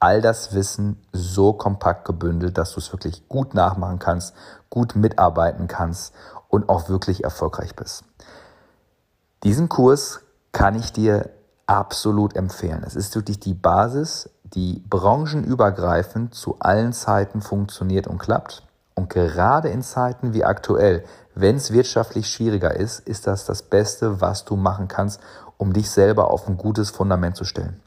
all 0.00 0.20
das 0.20 0.52
Wissen 0.52 1.00
so 1.12 1.52
kompakt 1.52 2.04
gebündelt, 2.04 2.58
dass 2.58 2.72
du 2.72 2.80
es 2.80 2.92
wirklich 2.92 3.28
gut 3.28 3.54
nachmachen 3.54 3.98
kannst, 3.98 4.34
gut 4.70 4.96
mitarbeiten 4.96 5.68
kannst 5.68 6.12
und 6.48 6.68
auch 6.68 6.88
wirklich 6.88 7.24
erfolgreich 7.24 7.76
bist. 7.76 8.04
Diesen 9.44 9.68
Kurs 9.68 10.20
kann 10.52 10.74
ich 10.74 10.92
dir 10.92 11.30
absolut 11.66 12.36
empfehlen. 12.36 12.82
Es 12.84 12.96
ist 12.96 13.14
wirklich 13.14 13.40
die 13.40 13.54
Basis, 13.54 14.28
die 14.44 14.82
branchenübergreifend 14.88 16.34
zu 16.34 16.56
allen 16.58 16.92
Zeiten 16.92 17.40
funktioniert 17.40 18.06
und 18.06 18.18
klappt. 18.18 18.64
Und 18.94 19.08
gerade 19.08 19.68
in 19.68 19.82
Zeiten 19.82 20.34
wie 20.34 20.44
aktuell, 20.44 21.04
wenn 21.34 21.56
es 21.56 21.72
wirtschaftlich 21.72 22.28
schwieriger 22.28 22.74
ist, 22.74 23.00
ist 23.00 23.26
das 23.26 23.44
das 23.44 23.62
Beste, 23.62 24.20
was 24.20 24.44
du 24.44 24.56
machen 24.56 24.88
kannst, 24.88 25.20
um 25.56 25.72
dich 25.72 25.90
selber 25.90 26.30
auf 26.30 26.48
ein 26.48 26.56
gutes 26.56 26.90
Fundament 26.90 27.36
zu 27.36 27.44
stellen. 27.44 27.80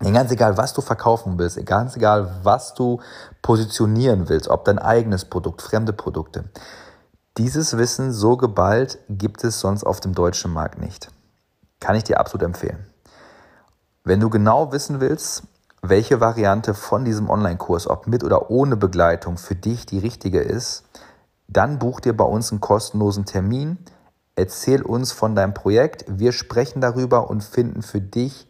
Denn 0.00 0.14
ganz 0.14 0.32
egal, 0.32 0.56
was 0.56 0.72
du 0.74 0.80
verkaufen 0.80 1.38
willst, 1.38 1.64
ganz 1.64 1.96
egal, 1.96 2.40
was 2.42 2.74
du 2.74 3.00
positionieren 3.40 4.28
willst, 4.28 4.48
ob 4.48 4.64
dein 4.64 4.78
eigenes 4.78 5.24
Produkt, 5.24 5.62
fremde 5.62 5.92
Produkte, 5.92 6.44
dieses 7.38 7.78
Wissen 7.78 8.12
so 8.12 8.36
geballt 8.36 8.98
gibt 9.08 9.42
es 9.44 9.60
sonst 9.60 9.84
auf 9.84 10.00
dem 10.00 10.14
deutschen 10.14 10.52
Markt 10.52 10.80
nicht. 10.80 11.08
Kann 11.80 11.96
ich 11.96 12.04
dir 12.04 12.20
absolut 12.20 12.44
empfehlen. 12.44 12.86
Wenn 14.04 14.20
du 14.20 14.28
genau 14.28 14.72
wissen 14.72 15.00
willst, 15.00 15.44
welche 15.80 16.20
Variante 16.20 16.74
von 16.74 17.04
diesem 17.04 17.30
Online-Kurs, 17.30 17.88
ob 17.88 18.06
mit 18.06 18.22
oder 18.22 18.50
ohne 18.50 18.76
Begleitung, 18.76 19.38
für 19.38 19.54
dich 19.54 19.86
die 19.86 19.98
richtige 19.98 20.40
ist, 20.40 20.84
dann 21.48 21.78
buch 21.78 22.00
dir 22.00 22.16
bei 22.16 22.24
uns 22.24 22.50
einen 22.50 22.60
kostenlosen 22.60 23.24
Termin, 23.24 23.78
erzähl 24.36 24.82
uns 24.82 25.12
von 25.12 25.34
deinem 25.34 25.54
Projekt, 25.54 26.04
wir 26.08 26.32
sprechen 26.32 26.80
darüber 26.80 27.30
und 27.30 27.44
finden 27.44 27.82
für 27.82 28.00
dich 28.00 28.48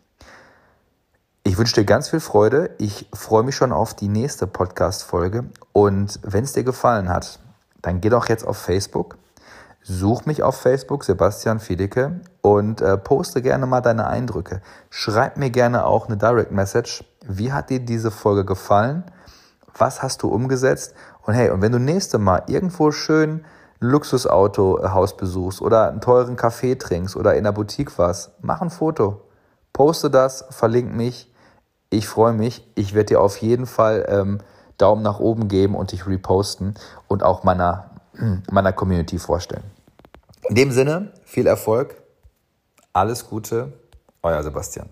Ich 1.44 1.56
wünsche 1.56 1.76
dir 1.76 1.84
ganz 1.84 2.10
viel 2.10 2.20
Freude. 2.20 2.70
Ich 2.78 3.08
freue 3.12 3.42
mich 3.42 3.56
schon 3.56 3.72
auf 3.72 3.94
die 3.94 4.08
nächste 4.08 4.46
Podcast-Folge. 4.46 5.44
Und 5.72 6.20
wenn 6.22 6.44
es 6.44 6.52
dir 6.52 6.62
gefallen 6.62 7.08
hat, 7.08 7.40
dann 7.80 8.00
geh 8.00 8.10
doch 8.10 8.28
jetzt 8.28 8.46
auf 8.46 8.58
Facebook, 8.58 9.16
such 9.82 10.26
mich 10.26 10.42
auf 10.42 10.60
Facebook, 10.60 11.04
Sebastian 11.04 11.58
Fiedeke, 11.58 12.20
und 12.42 12.80
äh, 12.80 12.98
poste 12.98 13.40
gerne 13.40 13.66
mal 13.66 13.80
deine 13.80 14.06
Eindrücke. 14.06 14.60
Schreib 14.90 15.38
mir 15.38 15.50
gerne 15.50 15.86
auch 15.86 16.06
eine 16.06 16.18
Direct 16.18 16.52
Message. 16.52 17.04
Wie 17.26 17.52
hat 17.52 17.70
dir 17.70 17.80
diese 17.80 18.10
Folge 18.10 18.44
gefallen? 18.44 19.04
Was 19.76 20.02
hast 20.02 20.22
du 20.22 20.28
umgesetzt? 20.28 20.94
Und 21.22 21.34
hey, 21.34 21.50
und 21.50 21.62
wenn 21.62 21.72
du 21.72 21.78
nächste 21.78 22.18
Mal 22.18 22.42
irgendwo 22.46 22.90
schön 22.90 23.44
Luxusautohaus 23.80 25.16
besuchst 25.16 25.62
oder 25.62 25.88
einen 25.88 26.00
teuren 26.00 26.36
Kaffee 26.36 26.76
trinkst 26.76 27.16
oder 27.16 27.34
in 27.36 27.44
der 27.44 27.52
Boutique 27.52 27.96
warst, 27.98 28.32
mach 28.40 28.60
ein 28.60 28.70
Foto. 28.70 29.22
Poste 29.72 30.10
das, 30.10 30.44
verlink 30.50 30.94
mich. 30.94 31.32
Ich 31.90 32.08
freue 32.08 32.32
mich. 32.32 32.66
Ich 32.74 32.94
werde 32.94 33.06
dir 33.06 33.20
auf 33.20 33.36
jeden 33.38 33.66
Fall 33.66 34.04
ähm, 34.08 34.38
Daumen 34.76 35.02
nach 35.02 35.20
oben 35.20 35.48
geben 35.48 35.74
und 35.74 35.92
dich 35.92 36.06
reposten 36.06 36.74
und 37.06 37.22
auch 37.22 37.44
meiner, 37.44 37.90
meiner 38.50 38.72
Community 38.72 39.18
vorstellen. 39.18 39.64
In 40.48 40.54
dem 40.54 40.72
Sinne, 40.72 41.12
viel 41.24 41.46
Erfolg, 41.46 42.02
alles 42.92 43.28
Gute, 43.28 43.72
euer 44.22 44.42
Sebastian. 44.42 44.88